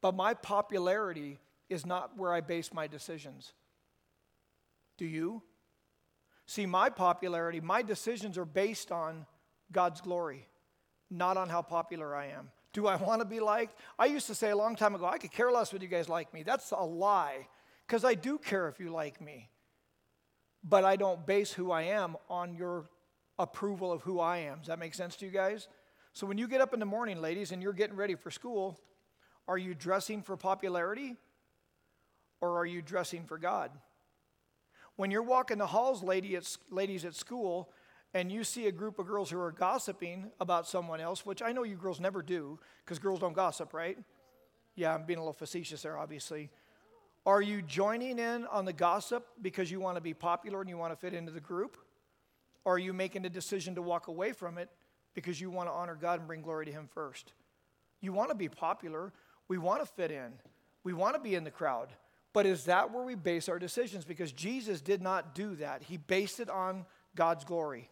But 0.00 0.14
my 0.14 0.34
popularity 0.34 1.38
is 1.68 1.86
not 1.86 2.16
where 2.16 2.32
I 2.32 2.40
base 2.40 2.72
my 2.72 2.86
decisions. 2.86 3.52
Do 4.96 5.06
you? 5.06 5.42
See, 6.46 6.66
my 6.66 6.90
popularity, 6.90 7.60
my 7.60 7.82
decisions 7.82 8.36
are 8.36 8.44
based 8.44 8.92
on 8.92 9.26
God's 9.72 10.00
glory, 10.00 10.46
not 11.10 11.36
on 11.36 11.48
how 11.48 11.62
popular 11.62 12.14
I 12.14 12.26
am. 12.26 12.50
Do 12.72 12.86
I 12.86 12.96
want 12.96 13.20
to 13.20 13.24
be 13.24 13.40
liked? 13.40 13.78
I 13.98 14.06
used 14.06 14.26
to 14.26 14.34
say 14.34 14.50
a 14.50 14.56
long 14.56 14.76
time 14.76 14.94
ago, 14.94 15.06
I 15.06 15.18
could 15.18 15.32
care 15.32 15.50
less 15.50 15.72
whether 15.72 15.84
you 15.84 15.90
guys 15.90 16.08
like 16.08 16.34
me. 16.34 16.42
That's 16.42 16.70
a 16.72 16.84
lie, 16.84 17.46
because 17.86 18.04
I 18.04 18.14
do 18.14 18.36
care 18.36 18.68
if 18.68 18.78
you 18.80 18.90
like 18.90 19.20
me 19.20 19.48
but 20.64 20.84
I 20.84 20.96
don't 20.96 21.26
base 21.26 21.52
who 21.52 21.70
I 21.70 21.82
am 21.82 22.16
on 22.30 22.54
your 22.54 22.88
approval 23.38 23.92
of 23.92 24.02
who 24.02 24.18
I 24.18 24.38
am. 24.38 24.58
Does 24.58 24.68
that 24.68 24.78
make 24.78 24.94
sense 24.94 25.14
to 25.16 25.26
you 25.26 25.30
guys? 25.30 25.68
So 26.14 26.26
when 26.26 26.38
you 26.38 26.48
get 26.48 26.60
up 26.60 26.72
in 26.72 26.80
the 26.80 26.86
morning, 26.86 27.20
ladies, 27.20 27.52
and 27.52 27.62
you're 27.62 27.72
getting 27.72 27.96
ready 27.96 28.14
for 28.14 28.30
school, 28.30 28.80
are 29.46 29.58
you 29.58 29.74
dressing 29.74 30.22
for 30.22 30.36
popularity 30.36 31.16
or 32.40 32.58
are 32.58 32.66
you 32.66 32.80
dressing 32.80 33.24
for 33.24 33.36
God? 33.36 33.70
When 34.96 35.10
you're 35.10 35.22
walking 35.22 35.58
the 35.58 35.66
halls, 35.66 36.02
lady 36.02 36.38
ladies 36.70 37.04
at 37.04 37.14
school, 37.14 37.70
and 38.14 38.30
you 38.30 38.44
see 38.44 38.68
a 38.68 38.72
group 38.72 39.00
of 39.00 39.08
girls 39.08 39.28
who 39.28 39.40
are 39.40 39.50
gossiping 39.50 40.30
about 40.40 40.68
someone 40.68 41.00
else, 41.00 41.26
which 41.26 41.42
I 41.42 41.50
know 41.50 41.64
you 41.64 41.74
girls 41.74 41.98
never 41.98 42.22
do 42.22 42.60
because 42.84 43.00
girls 43.00 43.18
don't 43.18 43.32
gossip, 43.34 43.74
right? 43.74 43.98
Yeah, 44.76 44.94
I'm 44.94 45.04
being 45.04 45.18
a 45.18 45.22
little 45.22 45.32
facetious 45.32 45.82
there, 45.82 45.98
obviously. 45.98 46.50
Are 47.26 47.40
you 47.40 47.62
joining 47.62 48.18
in 48.18 48.46
on 48.46 48.64
the 48.64 48.72
gossip 48.72 49.26
because 49.40 49.70
you 49.70 49.80
want 49.80 49.96
to 49.96 50.00
be 50.00 50.12
popular 50.12 50.60
and 50.60 50.68
you 50.68 50.76
want 50.76 50.92
to 50.92 50.96
fit 50.96 51.14
into 51.14 51.32
the 51.32 51.40
group? 51.40 51.78
Or 52.64 52.74
are 52.74 52.78
you 52.78 52.92
making 52.92 53.24
a 53.24 53.30
decision 53.30 53.74
to 53.76 53.82
walk 53.82 54.08
away 54.08 54.32
from 54.32 54.58
it 54.58 54.68
because 55.14 55.40
you 55.40 55.50
want 55.50 55.68
to 55.68 55.72
honor 55.72 55.96
God 56.00 56.18
and 56.18 56.28
bring 56.28 56.42
glory 56.42 56.66
to 56.66 56.72
Him 56.72 56.88
first? 56.92 57.32
You 58.00 58.12
want 58.12 58.30
to 58.30 58.34
be 58.34 58.48
popular. 58.48 59.12
We 59.48 59.58
want 59.58 59.80
to 59.80 59.86
fit 59.86 60.10
in. 60.10 60.32
We 60.82 60.92
want 60.92 61.14
to 61.14 61.20
be 61.20 61.34
in 61.34 61.44
the 61.44 61.50
crowd. 61.50 61.88
But 62.34 62.46
is 62.46 62.64
that 62.64 62.92
where 62.92 63.04
we 63.04 63.14
base 63.14 63.48
our 63.48 63.58
decisions? 63.58 64.04
Because 64.04 64.32
Jesus 64.32 64.80
did 64.80 65.00
not 65.00 65.34
do 65.34 65.54
that. 65.56 65.82
He 65.84 65.96
based 65.96 66.40
it 66.40 66.50
on 66.50 66.84
God's 67.14 67.44
glory. 67.44 67.88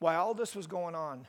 While 0.00 0.20
all 0.20 0.34
this 0.34 0.56
was 0.56 0.66
going 0.66 0.94
on, 0.94 1.26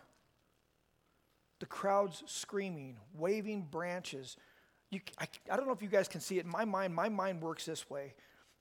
the 1.60 1.66
crowd's 1.66 2.24
screaming, 2.26 2.96
waving 3.14 3.68
branches. 3.70 4.38
You, 4.92 5.00
I, 5.18 5.28
I 5.50 5.56
don't 5.56 5.66
know 5.66 5.74
if 5.74 5.82
you 5.82 5.88
guys 5.88 6.08
can 6.08 6.22
see 6.22 6.38
it. 6.38 6.46
In 6.46 6.52
my 6.52 6.66
mind, 6.66 6.94
my 6.94 7.10
mind 7.10 7.42
works 7.42 7.66
this 7.66 7.90
way. 7.90 8.14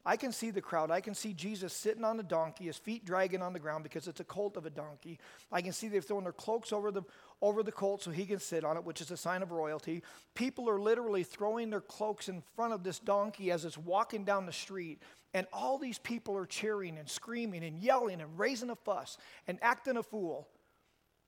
I 0.06 0.16
can 0.16 0.32
see 0.32 0.50
the 0.50 0.62
crowd. 0.62 0.90
I 0.90 1.02
can 1.02 1.14
see 1.14 1.34
Jesus 1.34 1.74
sitting 1.74 2.04
on 2.04 2.18
a 2.18 2.22
donkey, 2.22 2.64
his 2.64 2.78
feet 2.78 3.04
dragging 3.04 3.42
on 3.42 3.52
the 3.52 3.58
ground 3.58 3.82
because 3.82 4.08
it's 4.08 4.20
a 4.20 4.24
colt 4.24 4.56
of 4.56 4.64
a 4.64 4.70
donkey. 4.70 5.18
I 5.52 5.60
can 5.60 5.72
see 5.72 5.88
they've 5.88 6.04
thrown 6.04 6.24
their 6.24 6.32
cloaks 6.32 6.72
over 6.72 6.90
the, 6.90 7.02
over 7.42 7.62
the 7.62 7.72
colt 7.72 8.02
so 8.02 8.10
he 8.10 8.24
can 8.24 8.38
sit 8.38 8.64
on 8.64 8.78
it, 8.78 8.84
which 8.84 9.02
is 9.02 9.10
a 9.10 9.16
sign 9.16 9.42
of 9.42 9.52
royalty. 9.52 10.02
People 10.34 10.70
are 10.70 10.80
literally 10.80 11.22
throwing 11.22 11.68
their 11.68 11.82
cloaks 11.82 12.30
in 12.30 12.42
front 12.56 12.72
of 12.72 12.82
this 12.82 12.98
donkey 12.98 13.50
as 13.50 13.66
it's 13.66 13.76
walking 13.76 14.24
down 14.24 14.46
the 14.46 14.52
street. 14.52 15.02
And 15.34 15.46
all 15.52 15.76
these 15.76 15.98
people 15.98 16.34
are 16.36 16.46
cheering 16.46 16.96
and 16.96 17.08
screaming 17.08 17.62
and 17.62 17.78
yelling 17.78 18.22
and 18.22 18.38
raising 18.38 18.70
a 18.70 18.76
fuss 18.76 19.18
and 19.46 19.58
acting 19.60 19.98
a 19.98 20.02
fool. 20.02 20.48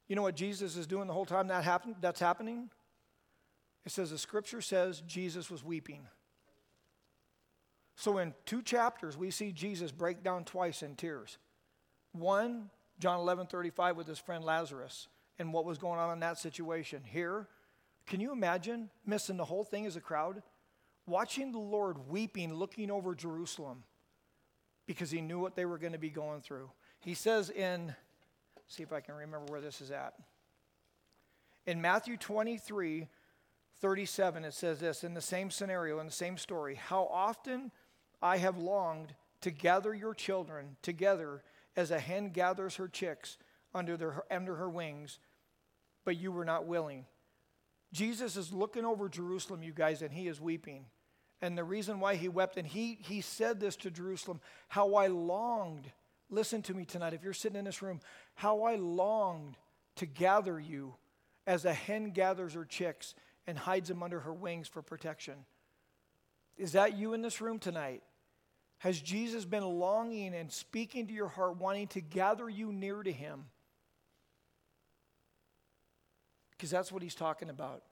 You 0.08 0.16
know 0.16 0.22
what 0.22 0.34
Jesus 0.34 0.76
is 0.76 0.86
doing 0.86 1.08
the 1.08 1.12
whole 1.12 1.26
time 1.26 1.48
that 1.48 1.62
happen, 1.62 1.94
that's 2.00 2.20
happening? 2.20 2.70
It 3.84 3.92
says 3.92 4.10
the 4.10 4.18
scripture 4.18 4.60
says 4.60 5.02
Jesus 5.06 5.50
was 5.50 5.64
weeping. 5.64 6.06
So, 7.96 8.18
in 8.18 8.34
two 8.46 8.62
chapters, 8.62 9.16
we 9.16 9.30
see 9.30 9.52
Jesus 9.52 9.92
break 9.92 10.22
down 10.22 10.44
twice 10.44 10.82
in 10.82 10.96
tears. 10.96 11.38
One, 12.12 12.70
John 12.98 13.18
11 13.18 13.46
35, 13.46 13.96
with 13.96 14.06
his 14.06 14.18
friend 14.18 14.44
Lazarus 14.44 15.08
and 15.38 15.52
what 15.52 15.64
was 15.64 15.78
going 15.78 15.98
on 15.98 16.12
in 16.12 16.20
that 16.20 16.38
situation. 16.38 17.02
Here, 17.04 17.48
can 18.06 18.20
you 18.20 18.32
imagine 18.32 18.90
missing 19.06 19.36
the 19.36 19.44
whole 19.44 19.64
thing 19.64 19.86
as 19.86 19.96
a 19.96 20.00
crowd? 20.00 20.42
Watching 21.06 21.52
the 21.52 21.58
Lord 21.58 22.08
weeping, 22.08 22.54
looking 22.54 22.90
over 22.90 23.14
Jerusalem 23.14 23.84
because 24.86 25.10
he 25.10 25.20
knew 25.20 25.38
what 25.38 25.56
they 25.56 25.64
were 25.64 25.78
going 25.78 25.92
to 25.92 25.98
be 25.98 26.10
going 26.10 26.40
through. 26.40 26.70
He 27.00 27.14
says 27.14 27.50
in, 27.50 27.94
see 28.66 28.82
if 28.82 28.92
I 28.92 29.00
can 29.00 29.14
remember 29.14 29.46
where 29.50 29.60
this 29.60 29.80
is 29.80 29.90
at. 29.90 30.14
In 31.66 31.80
Matthew 31.80 32.16
23, 32.16 33.08
37, 33.82 34.44
it 34.44 34.54
says 34.54 34.78
this 34.78 35.02
in 35.02 35.12
the 35.12 35.20
same 35.20 35.50
scenario, 35.50 35.98
in 35.98 36.06
the 36.06 36.12
same 36.12 36.38
story. 36.38 36.76
How 36.76 37.08
often 37.12 37.72
I 38.22 38.36
have 38.36 38.56
longed 38.56 39.12
to 39.40 39.50
gather 39.50 39.92
your 39.92 40.14
children 40.14 40.76
together 40.82 41.42
as 41.76 41.90
a 41.90 41.98
hen 41.98 42.30
gathers 42.30 42.76
her 42.76 42.86
chicks 42.86 43.38
under, 43.74 43.96
their, 43.96 44.22
under 44.30 44.54
her 44.54 44.70
wings, 44.70 45.18
but 46.04 46.16
you 46.16 46.30
were 46.30 46.44
not 46.44 46.64
willing. 46.64 47.06
Jesus 47.92 48.36
is 48.36 48.52
looking 48.52 48.84
over 48.84 49.08
Jerusalem, 49.08 49.64
you 49.64 49.72
guys, 49.72 50.00
and 50.00 50.12
he 50.12 50.28
is 50.28 50.40
weeping. 50.40 50.86
And 51.40 51.58
the 51.58 51.64
reason 51.64 51.98
why 51.98 52.14
he 52.14 52.28
wept, 52.28 52.56
and 52.56 52.66
he, 52.66 52.98
he 53.02 53.20
said 53.20 53.58
this 53.58 53.74
to 53.76 53.90
Jerusalem, 53.90 54.40
how 54.68 54.94
I 54.94 55.08
longed, 55.08 55.90
listen 56.30 56.62
to 56.62 56.74
me 56.74 56.84
tonight, 56.84 57.14
if 57.14 57.24
you're 57.24 57.32
sitting 57.32 57.58
in 57.58 57.64
this 57.64 57.82
room, 57.82 57.98
how 58.36 58.62
I 58.62 58.76
longed 58.76 59.56
to 59.96 60.06
gather 60.06 60.60
you 60.60 60.94
as 61.48 61.64
a 61.64 61.74
hen 61.74 62.12
gathers 62.12 62.54
her 62.54 62.64
chicks 62.64 63.16
and 63.46 63.58
hides 63.58 63.90
him 63.90 64.02
under 64.02 64.20
her 64.20 64.32
wings 64.32 64.68
for 64.68 64.82
protection. 64.82 65.34
Is 66.56 66.72
that 66.72 66.96
you 66.96 67.14
in 67.14 67.22
this 67.22 67.40
room 67.40 67.58
tonight? 67.58 68.02
Has 68.78 69.00
Jesus 69.00 69.44
been 69.44 69.64
longing 69.64 70.34
and 70.34 70.50
speaking 70.50 71.06
to 71.06 71.12
your 71.12 71.28
heart, 71.28 71.56
wanting 71.56 71.86
to 71.88 72.00
gather 72.00 72.48
you 72.48 72.72
near 72.72 73.00
to 73.02 73.12
Him? 73.12 73.44
Because 76.50 76.70
that's 76.70 76.90
what 76.90 77.00
He's 77.00 77.14
talking 77.14 77.48
about. 77.48 77.84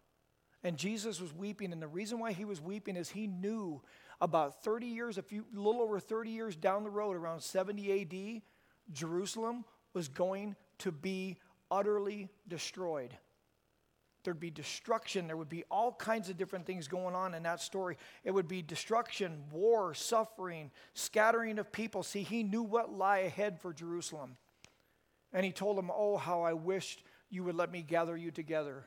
And 0.65 0.77
Jesus 0.77 1.21
was 1.21 1.33
weeping, 1.33 1.73
and 1.73 1.81
the 1.81 1.87
reason 1.87 2.19
why 2.19 2.33
he 2.33 2.45
was 2.45 2.61
weeping 2.61 2.97
is 2.97 3.09
he 3.09 3.27
knew 3.27 3.81
about 4.21 4.63
30 4.63 4.87
years, 4.87 5.17
a 5.17 5.23
few, 5.23 5.47
little 5.55 5.81
over 5.81 5.99
30 5.99 6.31
years 6.31 6.57
down 6.57 6.83
the 6.83 6.91
road, 6.91 7.17
around 7.17 7.41
70 7.41 8.03
AD, 8.03 8.43
Jerusalem 8.93 9.65
was 9.95 10.09
going 10.09 10.57
to 10.79 10.93
be 10.93 11.39
utterly 11.71 12.29
destroyed. 12.47 13.17
There'd 14.23 14.41
be 14.41 14.51
destruction. 14.51 15.27
There 15.27 15.37
would 15.37 15.49
be 15.49 15.65
all 15.71 15.93
kinds 15.93 16.29
of 16.29 16.37
different 16.37 16.67
things 16.67 16.89
going 16.89 17.15
on 17.15 17.35
in 17.35 17.43
that 17.45 17.61
story. 17.61 17.97
It 18.25 18.33
would 18.33 18.49
be 18.49 18.63
destruction, 18.63 19.45
war, 19.51 19.95
suffering, 19.95 20.71
scattering 20.95 21.59
of 21.59 21.73
people. 21.73 22.03
See, 22.03 22.23
he 22.23 22.43
knew 22.43 22.63
what 22.63 22.97
lay 22.97 23.27
ahead 23.27 23.61
for 23.61 23.73
Jerusalem. 23.73 24.37
And 25.33 25.45
he 25.45 25.53
told 25.53 25.79
them, 25.79 25.91
Oh, 25.95 26.17
how 26.17 26.43
I 26.43 26.53
wished 26.53 27.03
you 27.31 27.45
would 27.45 27.55
let 27.55 27.71
me 27.71 27.83
gather 27.83 28.17
you 28.17 28.31
together. 28.31 28.85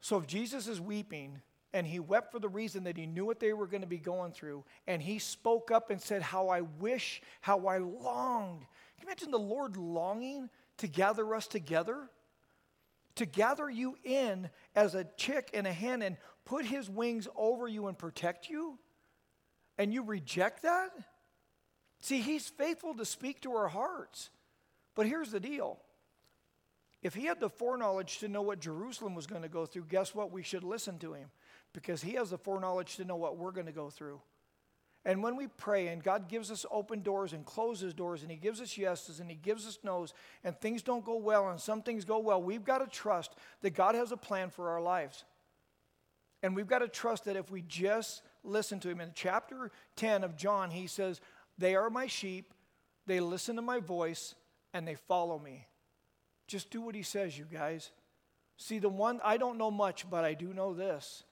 So 0.00 0.18
if 0.18 0.26
Jesus 0.26 0.66
is 0.66 0.80
weeping, 0.80 1.40
and 1.72 1.86
he 1.86 2.00
wept 2.00 2.32
for 2.32 2.38
the 2.38 2.48
reason 2.48 2.84
that 2.84 2.96
he 2.96 3.06
knew 3.06 3.24
what 3.24 3.40
they 3.40 3.52
were 3.52 3.66
going 3.66 3.80
to 3.80 3.86
be 3.86 3.98
going 3.98 4.32
through, 4.32 4.64
and 4.86 5.00
he 5.00 5.18
spoke 5.18 5.70
up 5.70 5.90
and 5.90 6.00
said, 6.00 6.22
How 6.22 6.48
I 6.48 6.60
wish, 6.60 7.22
how 7.40 7.66
I 7.66 7.78
longed. 7.78 8.60
Can 8.98 9.02
you 9.02 9.06
imagine 9.06 9.30
the 9.30 9.38
Lord 9.38 9.76
longing 9.76 10.50
to 10.78 10.86
gather 10.86 11.34
us 11.34 11.46
together? 11.46 12.10
To 13.16 13.26
gather 13.26 13.68
you 13.68 13.96
in 14.04 14.50
as 14.74 14.94
a 14.94 15.04
chick 15.16 15.50
and 15.54 15.66
a 15.66 15.72
hen 15.72 16.02
and 16.02 16.16
put 16.44 16.64
his 16.64 16.88
wings 16.88 17.28
over 17.36 17.68
you 17.68 17.86
and 17.86 17.98
protect 17.98 18.48
you? 18.48 18.78
And 19.78 19.92
you 19.92 20.02
reject 20.02 20.62
that? 20.62 20.90
See, 22.00 22.20
he's 22.20 22.48
faithful 22.48 22.94
to 22.94 23.04
speak 23.04 23.40
to 23.42 23.52
our 23.52 23.68
hearts. 23.68 24.30
But 24.94 25.06
here's 25.06 25.30
the 25.30 25.40
deal 25.40 25.78
if 27.02 27.14
he 27.14 27.26
had 27.26 27.40
the 27.40 27.48
foreknowledge 27.48 28.18
to 28.18 28.28
know 28.28 28.42
what 28.42 28.60
Jerusalem 28.60 29.14
was 29.14 29.26
going 29.26 29.42
to 29.42 29.48
go 29.48 29.66
through, 29.66 29.86
guess 29.88 30.14
what? 30.14 30.30
We 30.30 30.42
should 30.42 30.62
listen 30.62 30.98
to 31.00 31.14
him 31.14 31.30
because 31.72 32.02
he 32.02 32.12
has 32.12 32.30
the 32.30 32.38
foreknowledge 32.38 32.96
to 32.96 33.04
know 33.04 33.16
what 33.16 33.36
we're 33.36 33.50
going 33.50 33.66
to 33.66 33.72
go 33.72 33.90
through. 33.90 34.20
And 35.04 35.22
when 35.22 35.36
we 35.36 35.48
pray 35.48 35.88
and 35.88 36.02
God 36.02 36.28
gives 36.28 36.50
us 36.50 36.64
open 36.70 37.02
doors 37.02 37.32
and 37.32 37.44
closes 37.44 37.92
doors 37.92 38.22
and 38.22 38.30
He 38.30 38.36
gives 38.36 38.60
us 38.60 38.78
yeses 38.78 39.18
and 39.18 39.28
He 39.28 39.36
gives 39.36 39.66
us 39.66 39.78
nos 39.82 40.14
and 40.44 40.56
things 40.56 40.82
don't 40.82 41.04
go 41.04 41.16
well 41.16 41.48
and 41.48 41.60
some 41.60 41.82
things 41.82 42.04
go 42.04 42.20
well, 42.20 42.40
we've 42.40 42.64
got 42.64 42.78
to 42.78 42.86
trust 42.86 43.34
that 43.62 43.70
God 43.70 43.94
has 43.94 44.12
a 44.12 44.16
plan 44.16 44.50
for 44.50 44.70
our 44.70 44.80
lives. 44.80 45.24
And 46.42 46.54
we've 46.54 46.68
got 46.68 46.80
to 46.80 46.88
trust 46.88 47.24
that 47.24 47.36
if 47.36 47.50
we 47.50 47.62
just 47.62 48.22
listen 48.44 48.80
to 48.80 48.88
Him. 48.88 49.00
In 49.00 49.10
chapter 49.14 49.70
10 49.96 50.24
of 50.24 50.36
John, 50.36 50.70
He 50.70 50.86
says, 50.86 51.20
They 51.58 51.74
are 51.74 51.90
my 51.90 52.06
sheep, 52.06 52.54
they 53.06 53.20
listen 53.20 53.56
to 53.56 53.62
my 53.62 53.80
voice, 53.80 54.34
and 54.72 54.86
they 54.86 54.94
follow 54.94 55.38
me. 55.38 55.66
Just 56.46 56.70
do 56.70 56.80
what 56.80 56.94
He 56.94 57.02
says, 57.02 57.36
you 57.36 57.46
guys. 57.50 57.90
See, 58.56 58.78
the 58.78 58.88
one, 58.88 59.20
I 59.24 59.36
don't 59.36 59.58
know 59.58 59.70
much, 59.70 60.08
but 60.08 60.24
I 60.24 60.34
do 60.34 60.52
know 60.52 60.74
this. 60.74 61.24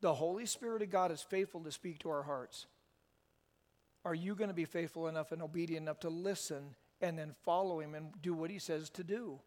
The 0.00 0.14
Holy 0.14 0.46
Spirit 0.46 0.82
of 0.82 0.90
God 0.90 1.10
is 1.10 1.22
faithful 1.22 1.60
to 1.62 1.72
speak 1.72 2.00
to 2.00 2.10
our 2.10 2.22
hearts. 2.22 2.66
Are 4.04 4.14
you 4.14 4.34
going 4.34 4.48
to 4.48 4.54
be 4.54 4.64
faithful 4.64 5.08
enough 5.08 5.32
and 5.32 5.42
obedient 5.42 5.82
enough 5.82 6.00
to 6.00 6.08
listen 6.08 6.74
and 7.00 7.18
then 7.18 7.34
follow 7.44 7.80
him 7.80 7.94
and 7.94 8.10
do 8.20 8.34
what 8.34 8.50
he 8.50 8.58
says 8.58 8.90
to 8.90 9.04
do? 9.04 9.40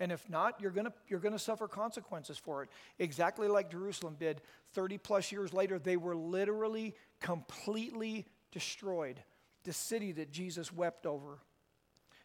And 0.00 0.10
if 0.10 0.28
not, 0.30 0.60
you're 0.60 0.70
going 0.70 0.86
to 0.86 0.92
you're 1.08 1.20
going 1.20 1.34
to 1.34 1.38
suffer 1.38 1.68
consequences 1.68 2.38
for 2.38 2.62
it. 2.62 2.70
Exactly 2.98 3.48
like 3.48 3.70
Jerusalem 3.70 4.16
did 4.18 4.40
30 4.72 4.98
plus 4.98 5.30
years 5.30 5.52
later, 5.52 5.78
they 5.78 5.98
were 5.98 6.16
literally 6.16 6.94
completely 7.20 8.26
destroyed. 8.50 9.22
The 9.64 9.74
city 9.74 10.12
that 10.12 10.32
Jesus 10.32 10.72
wept 10.72 11.04
over. 11.04 11.38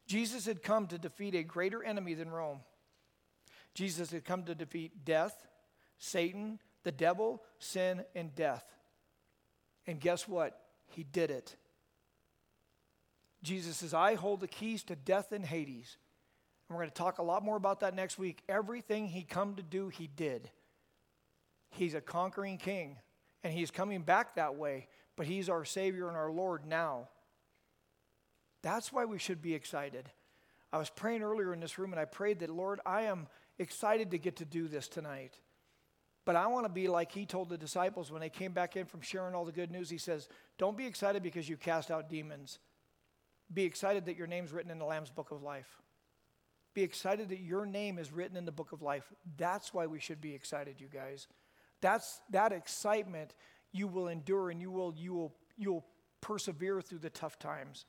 Jesus 0.07 0.45
had 0.45 0.63
come 0.63 0.87
to 0.87 0.97
defeat 0.97 1.35
a 1.35 1.43
greater 1.43 1.83
enemy 1.83 2.13
than 2.13 2.29
Rome. 2.29 2.61
Jesus 3.73 4.11
had 4.11 4.23
come 4.23 4.43
to 4.43 4.55
defeat 4.55 5.03
death, 5.03 5.45
Satan, 5.97 6.59
the 6.83 6.93
devil, 6.93 7.43
sin, 7.59 8.05
and 8.15 8.33
death. 8.35 8.63
And 9.85 9.99
guess 9.99 10.27
what? 10.27 10.61
He 10.87 11.03
did 11.03 11.29
it. 11.29 11.57
Jesus 13.45 13.77
says, 13.77 13.93
I 13.93 14.15
hold 14.15 14.41
the 14.41 14.47
keys 14.47 14.83
to 14.83 14.95
death 14.95 15.31
and 15.31 15.45
Hades. 15.45 15.97
And 16.67 16.75
we're 16.75 16.83
going 16.83 16.91
to 16.91 16.95
talk 16.95 17.19
a 17.19 17.23
lot 17.23 17.43
more 17.43 17.55
about 17.55 17.81
that 17.81 17.95
next 17.95 18.17
week. 18.17 18.41
Everything 18.49 19.07
he 19.07 19.23
come 19.23 19.55
to 19.55 19.63
do, 19.63 19.89
he 19.89 20.07
did. 20.07 20.49
He's 21.69 21.93
a 21.93 22.01
conquering 22.01 22.57
king, 22.57 22.97
and 23.43 23.53
he's 23.53 23.71
coming 23.71 24.01
back 24.01 24.35
that 24.35 24.55
way, 24.55 24.87
but 25.15 25.27
he's 25.27 25.49
our 25.49 25.65
Savior 25.65 26.07
and 26.07 26.17
our 26.17 26.31
Lord 26.31 26.65
now. 26.65 27.09
That's 28.63 28.91
why 28.91 29.05
we 29.05 29.19
should 29.19 29.41
be 29.41 29.53
excited. 29.53 30.09
I 30.73 30.77
was 30.77 30.89
praying 30.89 31.21
earlier 31.21 31.53
in 31.53 31.59
this 31.59 31.77
room 31.77 31.93
and 31.93 31.99
I 31.99 32.05
prayed 32.05 32.39
that, 32.39 32.49
Lord, 32.49 32.79
I 32.85 33.03
am 33.03 33.27
excited 33.59 34.11
to 34.11 34.17
get 34.17 34.37
to 34.37 34.45
do 34.45 34.67
this 34.67 34.87
tonight. 34.87 35.39
But 36.25 36.35
I 36.35 36.47
want 36.47 36.65
to 36.65 36.71
be 36.71 36.87
like 36.87 37.11
he 37.11 37.25
told 37.25 37.49
the 37.49 37.57
disciples 37.57 38.11
when 38.11 38.21
they 38.21 38.29
came 38.29 38.51
back 38.51 38.75
in 38.75 38.85
from 38.85 39.01
sharing 39.01 39.35
all 39.35 39.45
the 39.45 39.51
good 39.51 39.71
news. 39.71 39.89
He 39.89 39.99
says, 39.99 40.27
Don't 40.57 40.75
be 40.75 40.87
excited 40.87 41.21
because 41.21 41.47
you 41.47 41.55
cast 41.55 41.91
out 41.91 42.09
demons. 42.09 42.57
Be 43.53 43.63
excited 43.63 44.05
that 44.05 44.17
your 44.17 44.27
name's 44.27 44.51
written 44.51 44.71
in 44.71 44.79
the 44.79 44.85
Lamb's 44.85 45.11
book 45.11 45.31
of 45.31 45.43
life. 45.43 45.81
Be 46.73 46.83
excited 46.83 47.29
that 47.29 47.39
your 47.39 47.65
name 47.65 47.97
is 47.97 48.11
written 48.11 48.35
in 48.35 48.45
the 48.45 48.51
book 48.51 48.71
of 48.71 48.81
life. 48.81 49.11
That's 49.37 49.73
why 49.73 49.87
we 49.87 49.99
should 49.99 50.19
be 50.19 50.33
excited, 50.33 50.81
you 50.81 50.87
guys. 50.87 51.27
That's 51.81 52.19
that 52.31 52.51
excitement 52.51 53.33
you 53.71 53.87
will 53.87 54.07
endure 54.07 54.49
and 54.49 54.61
you 54.61 54.71
will 54.71 54.93
you 54.97 55.13
will 55.13 55.35
you 55.57 55.73
will 55.73 55.85
persevere 56.21 56.81
through 56.81 56.99
the 56.99 57.09
tough 57.09 57.37
times. 57.39 57.85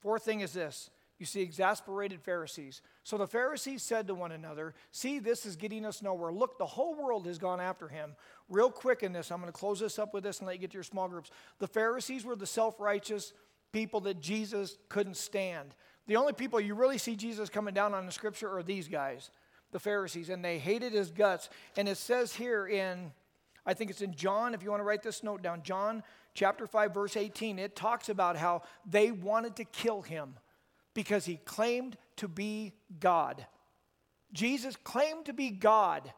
Fourth 0.00 0.24
thing 0.24 0.40
is 0.40 0.52
this 0.52 0.90
you 1.20 1.26
see 1.26 1.42
exasperated 1.42 2.22
Pharisees. 2.22 2.80
So 3.04 3.18
the 3.18 3.26
Pharisees 3.26 3.82
said 3.82 4.06
to 4.06 4.14
one 4.14 4.32
another, 4.32 4.74
See, 4.90 5.18
this 5.18 5.44
is 5.44 5.54
getting 5.54 5.84
us 5.84 6.02
nowhere. 6.02 6.32
Look, 6.32 6.58
the 6.58 6.66
whole 6.66 6.94
world 6.94 7.26
has 7.26 7.38
gone 7.38 7.60
after 7.60 7.88
him. 7.88 8.16
Real 8.48 8.70
quick 8.70 9.02
in 9.02 9.12
this, 9.12 9.30
I'm 9.30 9.40
going 9.40 9.52
to 9.52 9.58
close 9.58 9.80
this 9.80 9.98
up 9.98 10.14
with 10.14 10.24
this 10.24 10.38
and 10.38 10.46
let 10.46 10.56
you 10.56 10.62
get 10.62 10.70
to 10.70 10.78
your 10.78 10.82
small 10.82 11.08
groups. 11.08 11.30
The 11.58 11.68
Pharisees 11.68 12.24
were 12.24 12.36
the 12.36 12.46
self 12.46 12.80
righteous 12.80 13.34
people 13.70 14.00
that 14.00 14.20
Jesus 14.20 14.78
couldn't 14.88 15.18
stand. 15.18 15.74
The 16.06 16.16
only 16.16 16.32
people 16.32 16.58
you 16.58 16.74
really 16.74 16.98
see 16.98 17.14
Jesus 17.14 17.50
coming 17.50 17.74
down 17.74 17.92
on 17.92 18.04
in 18.04 18.10
Scripture 18.10 18.56
are 18.56 18.62
these 18.62 18.88
guys, 18.88 19.30
the 19.72 19.78
Pharisees, 19.78 20.30
and 20.30 20.42
they 20.42 20.58
hated 20.58 20.94
his 20.94 21.10
guts. 21.10 21.50
And 21.76 21.86
it 21.86 21.98
says 21.98 22.34
here 22.34 22.66
in, 22.66 23.12
I 23.66 23.74
think 23.74 23.90
it's 23.90 24.00
in 24.00 24.14
John, 24.14 24.54
if 24.54 24.62
you 24.62 24.70
want 24.70 24.80
to 24.80 24.84
write 24.84 25.02
this 25.02 25.22
note 25.22 25.42
down, 25.42 25.62
John 25.62 26.02
chapter 26.34 26.66
5, 26.66 26.94
verse 26.94 27.16
18, 27.16 27.58
it 27.58 27.76
talks 27.76 28.08
about 28.08 28.38
how 28.38 28.62
they 28.90 29.12
wanted 29.12 29.56
to 29.56 29.64
kill 29.64 30.00
him 30.00 30.34
because 30.94 31.24
he 31.24 31.36
claimed 31.44 31.96
to 32.16 32.28
be 32.28 32.72
God. 32.98 33.46
Jesus 34.32 34.76
claimed 34.76 35.26
to 35.26 35.32
be 35.32 35.50
God. 35.50 36.12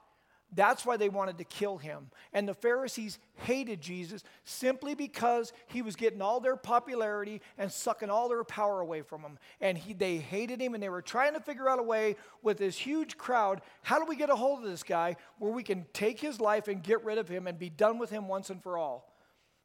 That's 0.55 0.85
why 0.85 0.99
they 0.99 1.09
wanted 1.09 1.39
to 1.39 1.45
kill 1.45 1.79
him. 1.79 2.11
And 2.35 2.47
the 2.47 2.53
Pharisees 2.53 3.19
hated 3.37 3.81
Jesus 3.81 4.23
simply 4.45 4.95
because 4.95 5.53
he 5.67 5.81
was 5.81 5.97
getting 5.97 6.21
all 6.21 6.41
their 6.41 6.57
popularity 6.57 7.41
and 7.57 7.73
sucking 7.73 8.11
all 8.11 8.29
their 8.29 8.45
power 8.45 8.81
away 8.81 9.01
from 9.01 9.23
him. 9.23 9.39
And 9.63 9.79
he, 9.79 9.95
they 9.95 10.19
hated 10.19 10.61
him 10.61 10.75
and 10.75 10.83
they 10.83 10.91
were 10.91 11.01
trying 11.01 11.33
to 11.33 11.41
figure 11.41 11.71
out 11.71 11.79
a 11.79 11.83
way 11.83 12.17
with 12.43 12.59
this 12.59 12.77
huge 12.77 13.17
crowd 13.17 13.63
how 13.83 13.99
do 13.99 14.05
we 14.05 14.17
get 14.17 14.29
a 14.29 14.37
hold 14.37 14.63
of 14.63 14.71
this 14.71 14.83
guy 14.83 15.17
where 15.39 15.53
we 15.53 15.63
can 15.63 15.87
take 15.95 16.21
his 16.21 16.39
life 16.39 16.69
and 16.69 16.83
get 16.83 17.03
rid 17.03 17.17
of 17.17 17.29
him 17.29 17.47
and 17.47 17.59
be 17.59 17.71
done 17.71 17.99
with 17.99 18.11
him 18.11 18.29
once 18.29 18.51
and 18.51 18.63
for 18.63 18.77
all? 18.77 19.12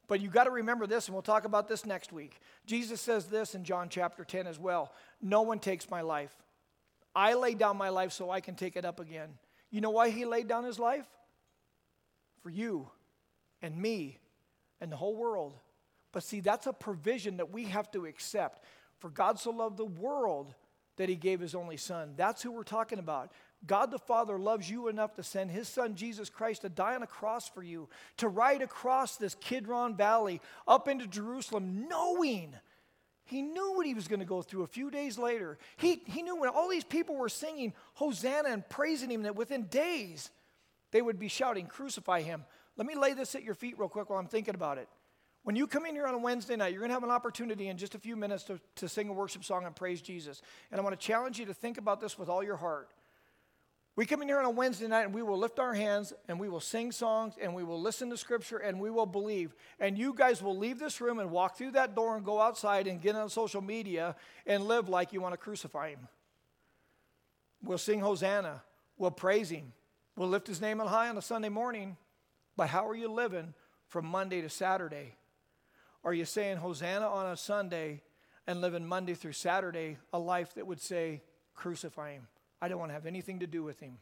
But 0.08 0.20
you 0.20 0.30
got 0.30 0.44
to 0.44 0.50
remember 0.50 0.86
this, 0.86 1.06
and 1.06 1.14
we'll 1.14 1.22
talk 1.22 1.44
about 1.44 1.68
this 1.68 1.84
next 1.84 2.12
week. 2.12 2.40
Jesus 2.66 3.00
says 3.00 3.26
this 3.26 3.54
in 3.54 3.62
John 3.62 3.88
chapter 3.90 4.24
10 4.24 4.46
as 4.46 4.58
well 4.58 4.92
No 5.22 5.42
one 5.42 5.58
takes 5.58 5.90
my 5.90 6.00
life. 6.00 6.34
I 7.14 7.34
lay 7.34 7.54
down 7.54 7.76
my 7.76 7.90
life 7.90 8.12
so 8.12 8.30
I 8.30 8.40
can 8.40 8.54
take 8.54 8.76
it 8.76 8.84
up 8.84 9.00
again. 9.00 9.30
You 9.70 9.80
know 9.80 9.90
why 9.90 10.10
he 10.10 10.24
laid 10.24 10.48
down 10.48 10.64
his 10.64 10.78
life? 10.78 11.06
For 12.42 12.50
you 12.50 12.88
and 13.60 13.76
me 13.76 14.18
and 14.80 14.90
the 14.90 14.96
whole 14.96 15.16
world. 15.16 15.54
But 16.12 16.22
see, 16.22 16.40
that's 16.40 16.66
a 16.66 16.72
provision 16.72 17.36
that 17.36 17.52
we 17.52 17.64
have 17.64 17.90
to 17.90 18.06
accept. 18.06 18.64
For 18.98 19.10
God 19.10 19.38
so 19.38 19.50
loved 19.50 19.76
the 19.76 19.84
world 19.84 20.54
that 20.96 21.08
he 21.08 21.16
gave 21.16 21.40
his 21.40 21.54
only 21.54 21.76
son. 21.76 22.14
That's 22.16 22.42
who 22.42 22.50
we're 22.52 22.62
talking 22.62 22.98
about. 22.98 23.32
God 23.66 23.90
the 23.90 23.98
Father 23.98 24.38
loves 24.38 24.70
you 24.70 24.88
enough 24.88 25.14
to 25.14 25.22
send 25.22 25.50
his 25.50 25.68
son 25.68 25.94
Jesus 25.94 26.30
Christ 26.30 26.62
to 26.62 26.68
die 26.68 26.94
on 26.94 27.02
a 27.02 27.08
cross 27.08 27.48
for 27.48 27.62
you, 27.62 27.88
to 28.18 28.28
ride 28.28 28.62
across 28.62 29.16
this 29.16 29.34
Kidron 29.34 29.96
Valley 29.96 30.40
up 30.66 30.88
into 30.88 31.06
Jerusalem, 31.06 31.88
knowing 31.88 32.54
he 33.24 33.42
knew 33.42 33.74
what 33.74 33.84
he 33.84 33.94
was 33.94 34.08
going 34.08 34.20
to 34.20 34.26
go 34.26 34.40
through 34.40 34.62
a 34.62 34.68
few 34.68 34.90
days 34.90 35.18
later. 35.18 35.58
He, 35.76 36.02
he 36.06 36.22
knew 36.22 36.36
when 36.36 36.48
all 36.48 36.68
these 36.68 36.84
people 36.84 37.16
were 37.16 37.28
singing 37.28 37.74
Hosanna 37.94 38.48
and 38.48 38.66
praising 38.68 39.10
him 39.10 39.22
that 39.22 39.36
within 39.36 39.64
days 39.64 40.30
they 40.92 41.02
would 41.02 41.18
be 41.18 41.28
shouting, 41.28 41.66
Crucify 41.66 42.22
him. 42.22 42.44
Let 42.78 42.86
me 42.86 42.94
lay 42.94 43.12
this 43.12 43.34
at 43.34 43.42
your 43.42 43.54
feet 43.54 43.78
real 43.78 43.88
quick 43.88 44.08
while 44.08 44.18
I'm 44.18 44.28
thinking 44.28 44.54
about 44.54 44.78
it. 44.78 44.88
When 45.42 45.56
you 45.56 45.66
come 45.66 45.84
in 45.84 45.94
here 45.94 46.06
on 46.06 46.14
a 46.14 46.18
Wednesday 46.18 46.56
night, 46.56 46.72
you're 46.72 46.80
going 46.80 46.90
to 46.90 46.94
have 46.94 47.04
an 47.04 47.10
opportunity 47.10 47.68
in 47.68 47.76
just 47.76 47.94
a 47.94 47.98
few 47.98 48.16
minutes 48.16 48.44
to, 48.44 48.60
to 48.76 48.88
sing 48.88 49.08
a 49.08 49.12
worship 49.12 49.44
song 49.44 49.66
and 49.66 49.74
praise 49.74 50.00
Jesus. 50.00 50.42
And 50.70 50.80
I 50.80 50.84
want 50.84 50.98
to 50.98 51.06
challenge 51.06 51.38
you 51.38 51.46
to 51.46 51.54
think 51.54 51.78
about 51.78 52.00
this 52.00 52.18
with 52.18 52.28
all 52.28 52.42
your 52.42 52.56
heart. 52.56 52.88
We 53.98 54.06
come 54.06 54.22
in 54.22 54.28
here 54.28 54.38
on 54.38 54.44
a 54.44 54.50
Wednesday 54.50 54.86
night 54.86 55.06
and 55.06 55.12
we 55.12 55.24
will 55.24 55.38
lift 55.38 55.58
our 55.58 55.74
hands 55.74 56.12
and 56.28 56.38
we 56.38 56.48
will 56.48 56.60
sing 56.60 56.92
songs 56.92 57.34
and 57.42 57.52
we 57.52 57.64
will 57.64 57.82
listen 57.82 58.08
to 58.10 58.16
scripture 58.16 58.58
and 58.58 58.78
we 58.78 58.92
will 58.92 59.06
believe. 59.06 59.56
And 59.80 59.98
you 59.98 60.14
guys 60.14 60.40
will 60.40 60.56
leave 60.56 60.78
this 60.78 61.00
room 61.00 61.18
and 61.18 61.32
walk 61.32 61.58
through 61.58 61.72
that 61.72 61.96
door 61.96 62.14
and 62.14 62.24
go 62.24 62.40
outside 62.40 62.86
and 62.86 63.00
get 63.02 63.16
on 63.16 63.28
social 63.28 63.60
media 63.60 64.14
and 64.46 64.68
live 64.68 64.88
like 64.88 65.12
you 65.12 65.20
want 65.20 65.32
to 65.32 65.36
crucify 65.36 65.88
him. 65.88 66.06
We'll 67.60 67.76
sing 67.76 67.98
Hosanna. 67.98 68.62
We'll 68.98 69.10
praise 69.10 69.50
him. 69.50 69.72
We'll 70.14 70.28
lift 70.28 70.46
his 70.46 70.60
name 70.60 70.80
on 70.80 70.86
high 70.86 71.08
on 71.08 71.18
a 71.18 71.22
Sunday 71.22 71.48
morning. 71.48 71.96
But 72.56 72.68
how 72.68 72.88
are 72.88 72.94
you 72.94 73.10
living 73.10 73.52
from 73.88 74.06
Monday 74.06 74.42
to 74.42 74.48
Saturday? 74.48 75.16
Are 76.04 76.14
you 76.14 76.24
saying 76.24 76.58
Hosanna 76.58 77.08
on 77.08 77.32
a 77.32 77.36
Sunday 77.36 78.02
and 78.46 78.60
living 78.60 78.86
Monday 78.86 79.14
through 79.14 79.32
Saturday 79.32 79.98
a 80.12 80.20
life 80.20 80.54
that 80.54 80.68
would 80.68 80.80
say, 80.80 81.20
crucify 81.52 82.12
him? 82.12 82.28
I 82.60 82.68
don't 82.68 82.78
want 82.78 82.90
to 82.90 82.94
have 82.94 83.06
anything 83.06 83.40
to 83.40 83.46
do 83.46 83.62
with 83.62 83.80
him. 83.80 83.98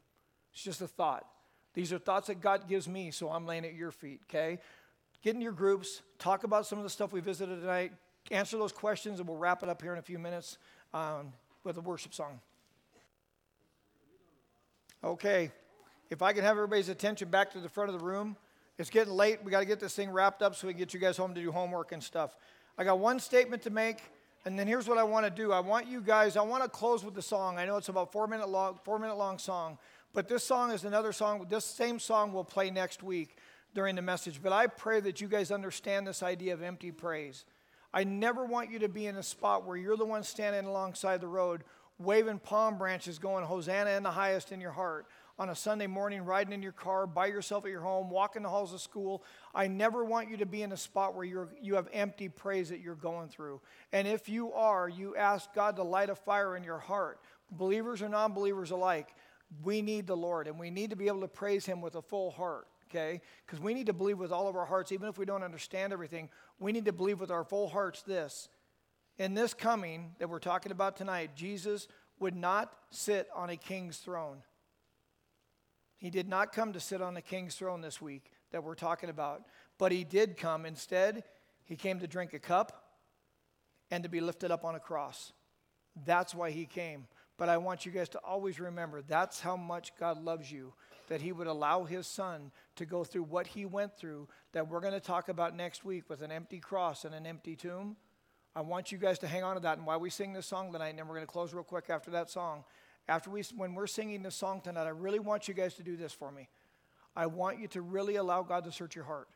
It's 0.53 0.62
just 0.62 0.81
a 0.81 0.87
thought. 0.87 1.27
These 1.75 1.92
are 1.92 1.99
thoughts 1.99 2.29
that 2.29 2.40
God 2.40 2.69
gives 2.69 2.88
me, 2.88 3.11
so 3.11 3.29
I'm 3.29 3.47
laying 3.47 3.64
at 3.64 3.75
your 3.75 3.90
feet, 3.90 4.21
okay? 4.29 4.59
Get 5.23 5.35
in 5.35 5.40
your 5.40 5.53
groups, 5.53 6.01
talk 6.19 6.45
about 6.45 6.66
some 6.66 6.79
of 6.79 6.85
the 6.85 6.90
stuff 6.90 7.12
we 7.12 7.21
visited 7.21 7.61
tonight, 7.61 7.92
answer 8.31 8.57
those 8.57 8.73
questions, 8.73 9.21
and 9.21 9.29
we'll 9.29 9.37
wrap 9.37 9.62
it 9.62 9.69
up 9.69 9.83
here 9.83 9.92
in 9.92 9.99
a 9.99 10.03
few 10.03 10.19
minutes 10.19 10.57
um, 10.95 11.33
with 11.64 11.77
a 11.77 11.81
worship 11.81 12.14
song. 12.14 12.40
Okay, 15.05 15.51
if 16.09 16.23
I 16.23 16.33
can 16.33 16.42
have 16.42 16.57
everybody's 16.57 16.88
attention 16.88 17.29
back 17.29 17.53
to 17.53 17.61
the 17.61 17.69
front 17.69 17.90
of 17.90 17.99
the 17.99 18.05
room. 18.05 18.37
It's 18.79 18.90
getting 18.90 19.12
late. 19.12 19.42
We 19.42 19.51
got 19.51 19.61
to 19.61 19.66
get 19.66 19.81
this 19.81 19.95
thing 19.95 20.11
wrapped 20.11 20.42
up 20.42 20.55
so 20.55 20.66
we 20.66 20.75
can 20.75 20.79
get 20.79 20.92
you 20.92 21.01
guys 21.01 21.16
home 21.16 21.35
to 21.35 21.40
do 21.40 21.51
homework 21.51 21.92
and 21.92 22.03
stuff. 22.03 22.37
I 22.77 22.85
got 22.85 22.99
one 22.99 23.21
statement 23.21 23.62
to 23.62 23.71
make. 23.71 24.03
And 24.47 24.57
then 24.57 24.69
here's 24.69 24.89
what 24.89 24.97
I 24.97 25.03
want 25.03 25.27
to 25.27 25.31
do. 25.31 25.51
I 25.51 25.59
want 25.59 25.89
you 25.89 26.01
guys, 26.01 26.37
I 26.37 26.43
want 26.43 26.63
to 26.63 26.69
close 26.69 27.05
with 27.05 27.15
the 27.15 27.21
song. 27.21 27.59
I 27.59 27.67
know 27.67 27.79
it's 27.79 27.89
about 27.89 28.13
four 28.13 28.29
minute 28.29 28.49
long, 28.49 28.79
four 28.85 28.97
minute 29.01 29.19
long 29.19 29.39
song, 29.39 29.77
but 30.15 30.29
this 30.29 30.45
song 30.45 30.71
is 30.71 30.85
another 30.85 31.13
song. 31.13 31.45
This 31.51 31.65
same 31.65 31.99
song 31.99 32.33
will 32.33 32.45
play 32.45 32.71
next 32.71 33.03
week 33.03 33.39
during 33.75 33.97
the 33.97 34.03
message. 34.03 34.41
But 34.41 34.53
I 34.53 34.69
pray 34.69 35.01
that 35.01 35.21
you 35.21 35.27
guys 35.27 35.51
understand 35.51 36.07
this 36.07 36.23
idea 36.23 36.55
of 36.55 36.63
empty 36.63 36.93
praise. 36.93 37.45
I 37.93 38.05
never 38.05 38.45
want 38.45 38.71
you 38.71 38.79
to 38.79 38.89
be 38.89 39.07
in 39.07 39.17
a 39.17 39.23
spot 39.23 39.67
where 39.67 39.77
you're 39.77 39.97
the 39.97 40.05
one 40.05 40.23
standing 40.23 40.67
alongside 40.67 41.21
the 41.21 41.27
road, 41.27 41.65
waving 41.99 42.39
palm 42.39 42.79
branches, 42.79 43.19
going 43.19 43.45
Hosanna 43.45 43.91
in 43.91 44.05
the 44.05 44.13
highest 44.13 44.53
in 44.53 44.61
your 44.61 44.71
heart 44.71 45.07
on 45.38 45.51
a 45.51 45.55
Sunday 45.55 45.87
morning, 45.87 46.25
riding 46.25 46.53
in 46.53 46.62
your 46.62 46.72
car, 46.72 47.07
by 47.07 47.27
yourself 47.27 47.64
at 47.64 47.70
your 47.70 47.83
home, 47.83 48.09
walking 48.11 48.42
the 48.42 48.49
halls 48.49 48.72
of 48.72 48.81
school. 48.81 49.22
I 49.55 49.66
never 49.66 50.05
want 50.05 50.31
you 50.31 50.38
to 50.38 50.46
be 50.46 50.62
in 50.62 50.72
a 50.72 50.77
spot 50.77 51.14
where 51.14 51.25
you're, 51.25 51.49
you 51.61 51.75
have 51.75 51.88
empty 51.92 52.29
praise 52.29 52.70
that 52.70 52.81
you're 52.81 52.94
going 52.94 53.29
through. 53.29 53.61
And 53.92 54.09
if 54.09 54.29
you 54.29 54.53
are, 54.55 54.88
you 54.88 55.14
ask 55.16 55.53
God 55.55 55.77
to 55.77 55.83
light 55.83 56.09
a 56.09 56.14
fire 56.14 56.57
in 56.57 56.64
your 56.64 56.79
heart, 56.79 57.20
believers 57.51 58.01
or 58.01 58.09
non 58.09 58.33
believers 58.33 58.70
alike. 58.70 59.09
We 59.62 59.81
need 59.81 60.07
the 60.07 60.16
Lord, 60.16 60.49
and 60.49 60.59
we 60.59 60.70
need 60.70 60.90
to 60.90 60.96
be 60.96 61.07
able 61.07 61.20
to 61.20 61.29
praise 61.29 61.66
Him 61.66 61.81
with 61.81 61.94
a 61.94 62.03
full 62.03 62.31
heart 62.31 62.66
okay? 62.88 63.20
Because 63.44 63.61
we 63.61 63.75
need 63.75 63.87
to 63.87 63.92
believe 63.92 64.18
with 64.18 64.33
all 64.33 64.49
of 64.49 64.57
our 64.57 64.64
hearts, 64.64 64.92
even 64.92 65.09
if 65.09 65.18
we 65.18 65.25
don't 65.25 65.42
understand 65.42 65.92
everything, 65.92 66.29
we 66.59 66.72
need 66.72 66.85
to 66.85 66.92
believe 66.92 67.20
with 67.20 67.31
our 67.31 67.44
full 67.44 67.68
hearts 67.68 68.03
this. 68.03 68.49
In 69.18 69.35
this 69.35 69.55
coming 69.55 70.12
that 70.18 70.29
we're 70.29 70.38
talking 70.38 70.72
about 70.72 70.96
tonight, 70.96 71.31
Jesus 71.35 71.88
would 72.18 72.37
not 72.37 72.72
sit 72.90 73.29
on 73.35 73.51
a 73.51 73.57
king's 73.57 73.99
throne. 73.99 74.38
He 75.97 76.11
did 76.11 76.29
not 76.29 76.53
come 76.53 76.73
to 76.73 76.81
sit 76.81 77.01
on 77.01 77.15
the 77.15 77.23
king's 77.23 77.55
throne 77.55 77.81
this 77.81 78.01
week 78.01 78.31
that 78.53 78.63
we're 78.63 78.75
talking 78.75 79.11
about, 79.11 79.43
but 79.79 79.93
he 79.93 80.05
did 80.05 80.37
come. 80.37 80.67
Instead, 80.67 81.25
he 81.65 81.77
came 81.77 81.99
to 82.01 82.07
drink 82.07 82.33
a 82.35 82.39
cup 82.39 82.85
and 83.91 84.03
to 84.03 84.09
be 84.09 84.21
lifted 84.21 84.51
up 84.51 84.65
on 84.65 84.75
a 84.75 84.81
cross. 84.81 85.33
That's 86.05 86.35
why 86.35 86.51
he 86.51 86.67
came. 86.67 87.07
But 87.39 87.49
I 87.49 87.59
want 87.59 87.85
you 87.85 87.93
guys 87.93 88.09
to 88.11 88.19
always 88.19 88.59
remember 88.59 89.03
that's 89.03 89.41
how 89.41 89.57
much 89.57 89.93
God 89.99 90.23
loves 90.23 90.51
you, 90.51 90.73
that 91.09 91.21
he 91.21 91.33
would 91.33 91.47
allow 91.47 91.85
his 91.85 92.07
son 92.07 92.51
to 92.77 92.87
go 92.87 93.05
through 93.05 93.25
what 93.25 93.47
he 93.47 93.67
went 93.67 93.97
through, 93.97 94.29
that 94.53 94.69
we're 94.69 94.81
going 94.81 94.95
to 94.95 95.01
talk 95.01 95.29
about 95.29 95.55
next 95.55 95.85
week 95.85 96.09
with 96.09 96.23
an 96.23 96.33
empty 96.33 96.59
cross 96.59 97.05
and 97.05 97.15
an 97.15 97.27
empty 97.27 97.55
tomb. 97.55 97.97
I 98.55 98.63
want 98.63 98.91
you 98.91 98.97
guys 98.97 99.19
to 99.19 99.27
hang 99.27 99.45
on 99.45 99.57
to 99.57 99.61
that. 99.61 99.77
And 99.77 99.87
while 99.87 100.01
we 100.01 100.09
sing 100.09 100.33
this 100.33 100.47
song 100.47 100.73
tonight, 100.73 100.89
and 100.89 100.99
then 100.99 101.09
we're 101.09 101.17
going 101.17 101.27
to 101.27 101.33
close 101.33 101.53
real 101.53 101.63
quick 101.63 101.91
after 101.91 102.11
that 102.13 102.31
song, 102.31 102.65
after 103.09 103.31
we, 103.31 103.42
when 103.57 103.75
we're 103.75 103.87
singing 103.87 104.23
this 104.23 104.35
song 104.35 104.61
tonight, 104.61 104.87
I 104.87 104.90
really 104.90 105.19
want 105.19 105.49
you 105.49 105.55
guys 105.55 105.75
to 105.75 105.83
do 105.83 105.97
this 105.97 106.12
for 106.12 106.31
me. 106.31 106.49
I 107.14 107.27
want 107.27 107.59
you 107.59 107.69
to 107.69 107.83
really 107.83 108.16
allow 108.16 108.42
God 108.42 108.64
to 108.64 108.73
search 108.73 108.95
your 108.95 109.05
heart. 109.05 109.29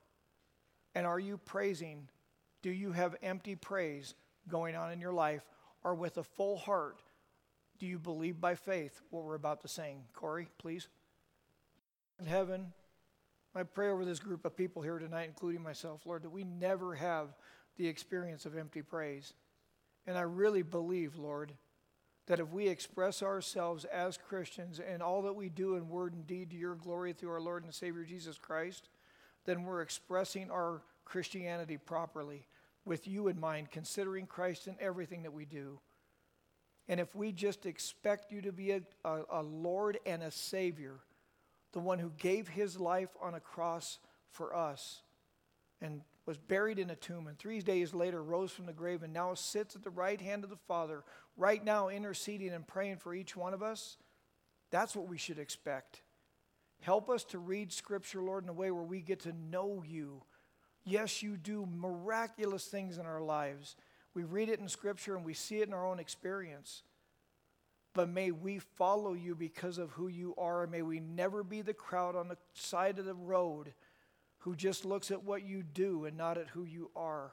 And 0.94 1.06
are 1.06 1.20
you 1.20 1.38
praising? 1.38 2.08
Do 2.62 2.70
you 2.70 2.92
have 2.92 3.16
empty 3.22 3.54
praise 3.54 4.14
going 4.48 4.74
on 4.74 4.92
in 4.92 5.00
your 5.00 5.12
life? 5.12 5.42
Or 5.82 5.94
with 5.94 6.18
a 6.18 6.24
full 6.24 6.58
heart, 6.58 7.00
do 7.78 7.86
you 7.86 7.98
believe 7.98 8.40
by 8.40 8.54
faith 8.54 9.00
what 9.10 9.24
we're 9.24 9.34
about 9.34 9.62
to 9.62 9.68
sing? 9.68 10.02
Corey, 10.12 10.48
please. 10.58 10.88
In 12.18 12.26
heaven, 12.26 12.72
I 13.54 13.62
pray 13.62 13.88
over 13.88 14.04
this 14.04 14.20
group 14.20 14.44
of 14.44 14.56
people 14.56 14.82
here 14.82 14.98
tonight, 14.98 15.28
including 15.28 15.62
myself, 15.62 16.02
Lord, 16.04 16.22
that 16.24 16.30
we 16.30 16.44
never 16.44 16.94
have 16.94 17.28
the 17.76 17.88
experience 17.88 18.44
of 18.44 18.58
empty 18.58 18.82
praise. 18.82 19.32
And 20.06 20.18
I 20.18 20.22
really 20.22 20.62
believe, 20.62 21.16
Lord, 21.16 21.52
that 22.30 22.38
if 22.38 22.52
we 22.52 22.68
express 22.68 23.24
ourselves 23.24 23.84
as 23.86 24.16
Christians 24.16 24.78
and 24.78 25.02
all 25.02 25.22
that 25.22 25.32
we 25.32 25.48
do 25.48 25.74
in 25.74 25.88
word 25.88 26.12
and 26.12 26.24
deed 26.28 26.50
to 26.50 26.56
your 26.56 26.76
glory 26.76 27.12
through 27.12 27.32
our 27.32 27.40
Lord 27.40 27.64
and 27.64 27.74
Savior 27.74 28.04
Jesus 28.04 28.38
Christ, 28.38 28.88
then 29.46 29.64
we're 29.64 29.82
expressing 29.82 30.48
our 30.48 30.80
Christianity 31.04 31.76
properly 31.76 32.46
with 32.84 33.08
you 33.08 33.26
in 33.26 33.40
mind, 33.40 33.72
considering 33.72 34.26
Christ 34.26 34.68
in 34.68 34.76
everything 34.78 35.24
that 35.24 35.32
we 35.32 35.44
do. 35.44 35.80
And 36.86 37.00
if 37.00 37.16
we 37.16 37.32
just 37.32 37.66
expect 37.66 38.30
you 38.30 38.42
to 38.42 38.52
be 38.52 38.70
a, 38.70 38.82
a, 39.04 39.22
a, 39.32 39.42
Lord 39.42 39.98
and 40.06 40.22
a 40.22 40.30
Savior, 40.30 41.00
the 41.72 41.80
one 41.80 41.98
who 41.98 42.12
gave 42.16 42.46
his 42.46 42.78
life 42.78 43.10
on 43.20 43.34
a 43.34 43.40
cross 43.40 43.98
for 44.30 44.54
us 44.54 45.02
and 45.82 46.02
was 46.30 46.38
buried 46.38 46.78
in 46.78 46.90
a 46.90 46.94
tomb, 46.94 47.26
and 47.26 47.36
three 47.36 47.60
days 47.60 47.92
later 47.92 48.22
rose 48.22 48.52
from 48.52 48.66
the 48.66 48.72
grave 48.72 49.02
and 49.02 49.12
now 49.12 49.34
sits 49.34 49.74
at 49.74 49.82
the 49.82 49.90
right 49.90 50.20
hand 50.20 50.44
of 50.44 50.50
the 50.50 50.54
Father, 50.68 51.02
right 51.36 51.64
now 51.64 51.88
interceding 51.88 52.50
and 52.50 52.68
praying 52.68 52.98
for 52.98 53.12
each 53.12 53.34
one 53.34 53.52
of 53.52 53.64
us, 53.64 53.96
that's 54.70 54.94
what 54.94 55.08
we 55.08 55.18
should 55.18 55.40
expect. 55.40 56.02
Help 56.82 57.10
us 57.10 57.24
to 57.24 57.40
read 57.40 57.72
Scripture, 57.72 58.22
Lord, 58.22 58.44
in 58.44 58.48
a 58.48 58.52
way 58.52 58.70
where 58.70 58.84
we 58.84 59.00
get 59.00 59.18
to 59.22 59.32
know 59.32 59.82
you. 59.84 60.22
Yes, 60.84 61.20
you 61.20 61.36
do 61.36 61.66
miraculous 61.66 62.66
things 62.66 62.96
in 62.96 63.06
our 63.06 63.20
lives. 63.20 63.74
We 64.14 64.22
read 64.22 64.50
it 64.50 64.60
in 64.60 64.68
Scripture 64.68 65.16
and 65.16 65.24
we 65.24 65.34
see 65.34 65.62
it 65.62 65.66
in 65.66 65.74
our 65.74 65.84
own 65.84 65.98
experience. 65.98 66.84
But 67.92 68.08
may 68.08 68.30
we 68.30 68.60
follow 68.60 69.14
you 69.14 69.34
because 69.34 69.78
of 69.78 69.90
who 69.90 70.06
you 70.06 70.36
are, 70.38 70.62
and 70.62 70.70
may 70.70 70.82
we 70.82 71.00
never 71.00 71.42
be 71.42 71.60
the 71.60 71.74
crowd 71.74 72.14
on 72.14 72.28
the 72.28 72.38
side 72.54 73.00
of 73.00 73.04
the 73.04 73.14
road 73.14 73.74
who 74.40 74.56
just 74.56 74.84
looks 74.84 75.10
at 75.10 75.24
what 75.24 75.42
you 75.42 75.62
do 75.62 76.04
and 76.04 76.16
not 76.16 76.38
at 76.38 76.48
who 76.48 76.64
you 76.64 76.90
are. 76.96 77.32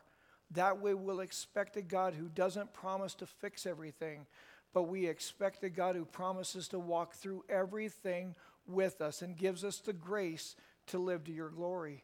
That 0.51 0.79
way, 0.79 0.93
we'll 0.93 1.19
expect 1.19 1.75
a 1.75 1.81
God 1.81 2.13
who 2.13 2.29
doesn't 2.29 2.73
promise 2.73 3.13
to 3.15 3.25
fix 3.25 3.65
everything, 3.65 4.25
but 4.73 4.83
we 4.83 5.07
expect 5.07 5.63
a 5.63 5.69
God 5.69 5.95
who 5.95 6.05
promises 6.05 6.67
to 6.69 6.79
walk 6.79 7.15
through 7.15 7.43
everything 7.49 8.35
with 8.67 9.01
us 9.01 9.21
and 9.21 9.35
gives 9.35 9.63
us 9.63 9.79
the 9.79 9.93
grace 9.93 10.55
to 10.87 10.99
live 10.99 11.23
to 11.25 11.31
your 11.31 11.49
glory. 11.49 12.03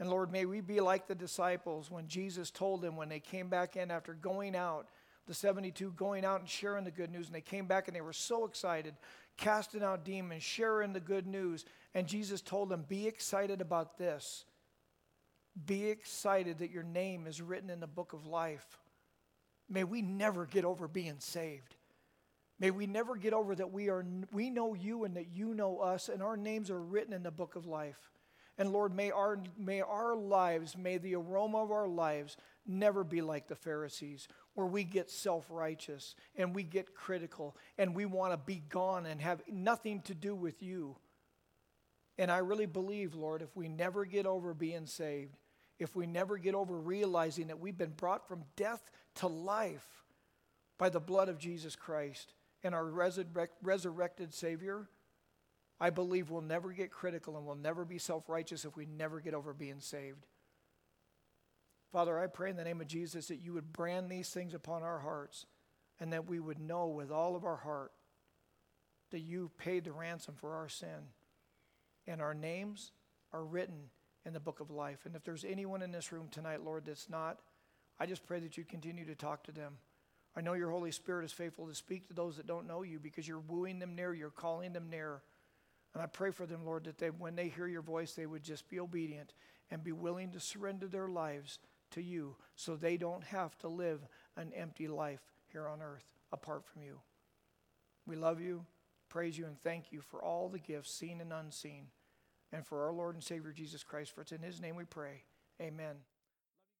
And 0.00 0.10
Lord, 0.10 0.32
may 0.32 0.44
we 0.44 0.60
be 0.60 0.80
like 0.80 1.06
the 1.06 1.14
disciples 1.14 1.90
when 1.90 2.08
Jesus 2.08 2.50
told 2.50 2.82
them 2.82 2.96
when 2.96 3.08
they 3.08 3.20
came 3.20 3.48
back 3.48 3.76
in 3.76 3.90
after 3.90 4.14
going 4.14 4.56
out, 4.56 4.88
the 5.26 5.34
72 5.34 5.92
going 5.92 6.24
out 6.24 6.40
and 6.40 6.48
sharing 6.48 6.84
the 6.84 6.90
good 6.90 7.10
news, 7.10 7.26
and 7.26 7.34
they 7.34 7.40
came 7.40 7.66
back 7.66 7.88
and 7.88 7.96
they 7.96 8.00
were 8.00 8.12
so 8.12 8.44
excited, 8.44 8.94
casting 9.36 9.82
out 9.82 10.04
demons, 10.04 10.42
sharing 10.42 10.92
the 10.92 11.00
good 11.00 11.26
news. 11.26 11.64
And 11.94 12.06
Jesus 12.06 12.42
told 12.42 12.68
them, 12.68 12.84
Be 12.88 13.06
excited 13.06 13.60
about 13.60 13.98
this. 13.98 14.44
Be 15.66 15.86
excited 15.86 16.58
that 16.58 16.72
your 16.72 16.82
name 16.82 17.26
is 17.26 17.40
written 17.40 17.70
in 17.70 17.80
the 17.80 17.86
book 17.86 18.12
of 18.12 18.26
life. 18.26 18.78
May 19.68 19.84
we 19.84 20.02
never 20.02 20.46
get 20.46 20.64
over 20.64 20.88
being 20.88 21.20
saved. 21.20 21.76
May 22.58 22.70
we 22.70 22.86
never 22.86 23.16
get 23.16 23.32
over 23.32 23.54
that 23.54 23.72
we, 23.72 23.88
are, 23.88 24.04
we 24.32 24.50
know 24.50 24.74
you 24.74 25.04
and 25.04 25.16
that 25.16 25.28
you 25.32 25.54
know 25.54 25.78
us, 25.78 26.08
and 26.08 26.22
our 26.22 26.36
names 26.36 26.70
are 26.70 26.80
written 26.80 27.12
in 27.12 27.22
the 27.22 27.30
book 27.30 27.56
of 27.56 27.66
life. 27.66 28.10
And 28.56 28.72
Lord, 28.72 28.94
may 28.94 29.10
our, 29.10 29.38
may 29.58 29.80
our 29.80 30.14
lives, 30.14 30.76
may 30.76 30.98
the 30.98 31.16
aroma 31.16 31.58
of 31.58 31.72
our 31.72 31.88
lives 31.88 32.36
never 32.66 33.02
be 33.02 33.20
like 33.20 33.48
the 33.48 33.56
Pharisees, 33.56 34.28
where 34.54 34.66
we 34.66 34.84
get 34.84 35.10
self 35.10 35.46
righteous 35.50 36.14
and 36.36 36.54
we 36.54 36.62
get 36.62 36.94
critical 36.94 37.56
and 37.78 37.94
we 37.94 38.06
want 38.06 38.32
to 38.32 38.36
be 38.36 38.62
gone 38.68 39.06
and 39.06 39.20
have 39.20 39.42
nothing 39.50 40.02
to 40.02 40.14
do 40.14 40.34
with 40.34 40.62
you. 40.62 40.96
And 42.18 42.30
I 42.30 42.38
really 42.38 42.66
believe, 42.66 43.14
Lord, 43.14 43.42
if 43.42 43.56
we 43.56 43.68
never 43.68 44.04
get 44.04 44.26
over 44.26 44.54
being 44.54 44.86
saved, 44.86 45.36
if 45.78 45.96
we 45.96 46.06
never 46.06 46.38
get 46.38 46.54
over 46.54 46.78
realizing 46.78 47.48
that 47.48 47.58
we've 47.58 47.76
been 47.76 47.90
brought 47.90 48.28
from 48.28 48.44
death 48.56 48.90
to 49.16 49.26
life 49.26 50.04
by 50.78 50.88
the 50.88 51.00
blood 51.00 51.28
of 51.28 51.38
Jesus 51.38 51.74
Christ 51.74 52.34
and 52.62 52.74
our 52.74 52.84
resurrect, 52.84 53.54
resurrected 53.62 54.32
Savior, 54.32 54.88
I 55.80 55.90
believe 55.90 56.30
we'll 56.30 56.40
never 56.40 56.72
get 56.72 56.92
critical 56.92 57.36
and 57.36 57.44
we'll 57.44 57.56
never 57.56 57.84
be 57.84 57.98
self 57.98 58.28
righteous 58.28 58.64
if 58.64 58.76
we 58.76 58.86
never 58.86 59.20
get 59.20 59.34
over 59.34 59.52
being 59.52 59.80
saved. 59.80 60.26
Father, 61.92 62.18
I 62.18 62.26
pray 62.26 62.50
in 62.50 62.56
the 62.56 62.64
name 62.64 62.80
of 62.80 62.88
Jesus 62.88 63.28
that 63.28 63.42
you 63.42 63.52
would 63.52 63.72
brand 63.72 64.08
these 64.08 64.30
things 64.30 64.54
upon 64.54 64.82
our 64.82 65.00
hearts 65.00 65.46
and 66.00 66.12
that 66.12 66.28
we 66.28 66.40
would 66.40 66.58
know 66.58 66.88
with 66.88 67.10
all 67.10 67.36
of 67.36 67.44
our 67.44 67.56
heart 67.56 67.92
that 69.10 69.20
you 69.20 69.50
paid 69.58 69.84
the 69.84 69.92
ransom 69.92 70.34
for 70.36 70.54
our 70.54 70.68
sin. 70.68 71.08
And 72.06 72.20
our 72.20 72.34
names 72.34 72.92
are 73.32 73.44
written 73.44 73.90
in 74.26 74.32
the 74.32 74.40
book 74.40 74.60
of 74.60 74.70
life. 74.70 75.00
And 75.04 75.14
if 75.16 75.24
there's 75.24 75.44
anyone 75.44 75.82
in 75.82 75.92
this 75.92 76.12
room 76.12 76.28
tonight, 76.30 76.64
Lord, 76.64 76.84
that's 76.86 77.08
not, 77.08 77.38
I 77.98 78.06
just 78.06 78.26
pray 78.26 78.40
that 78.40 78.56
you 78.56 78.64
continue 78.64 79.04
to 79.06 79.14
talk 79.14 79.44
to 79.44 79.52
them. 79.52 79.74
I 80.36 80.40
know 80.40 80.54
your 80.54 80.70
Holy 80.70 80.90
Spirit 80.90 81.24
is 81.24 81.32
faithful 81.32 81.66
to 81.68 81.74
speak 81.74 82.08
to 82.08 82.14
those 82.14 82.36
that 82.36 82.46
don't 82.46 82.66
know 82.66 82.82
you 82.82 82.98
because 82.98 83.28
you're 83.28 83.38
wooing 83.38 83.78
them 83.78 83.94
near, 83.94 84.12
you're 84.12 84.30
calling 84.30 84.72
them 84.72 84.90
near. 84.90 85.22
And 85.94 86.02
I 86.02 86.06
pray 86.06 86.32
for 86.32 86.44
them, 86.44 86.64
Lord, 86.64 86.84
that 86.84 86.98
they, 86.98 87.08
when 87.08 87.36
they 87.36 87.48
hear 87.48 87.68
your 87.68 87.82
voice, 87.82 88.12
they 88.12 88.26
would 88.26 88.42
just 88.42 88.68
be 88.68 88.80
obedient 88.80 89.32
and 89.70 89.84
be 89.84 89.92
willing 89.92 90.32
to 90.32 90.40
surrender 90.40 90.88
their 90.88 91.08
lives 91.08 91.60
to 91.92 92.02
you 92.02 92.34
so 92.56 92.74
they 92.74 92.96
don't 92.96 93.22
have 93.24 93.56
to 93.58 93.68
live 93.68 94.00
an 94.36 94.52
empty 94.56 94.88
life 94.88 95.20
here 95.52 95.68
on 95.68 95.80
earth 95.80 96.04
apart 96.32 96.64
from 96.66 96.82
you. 96.82 96.98
We 98.06 98.16
love 98.16 98.40
you, 98.40 98.66
praise 99.14 99.38
you, 99.38 99.46
and 99.46 99.56
thank 99.60 99.92
you 99.92 100.00
for 100.00 100.20
all 100.24 100.48
the 100.48 100.58
gifts, 100.58 100.92
seen 100.92 101.20
and 101.20 101.32
unseen, 101.32 101.86
and 102.52 102.66
for 102.66 102.84
our 102.84 102.92
Lord 102.92 103.14
and 103.14 103.22
Savior 103.22 103.52
Jesus 103.52 103.84
Christ. 103.84 104.12
For 104.12 104.22
it's 104.22 104.32
in 104.32 104.42
his 104.42 104.60
name 104.60 104.74
we 104.74 104.82
pray. 104.82 105.22
Amen. 105.62 105.94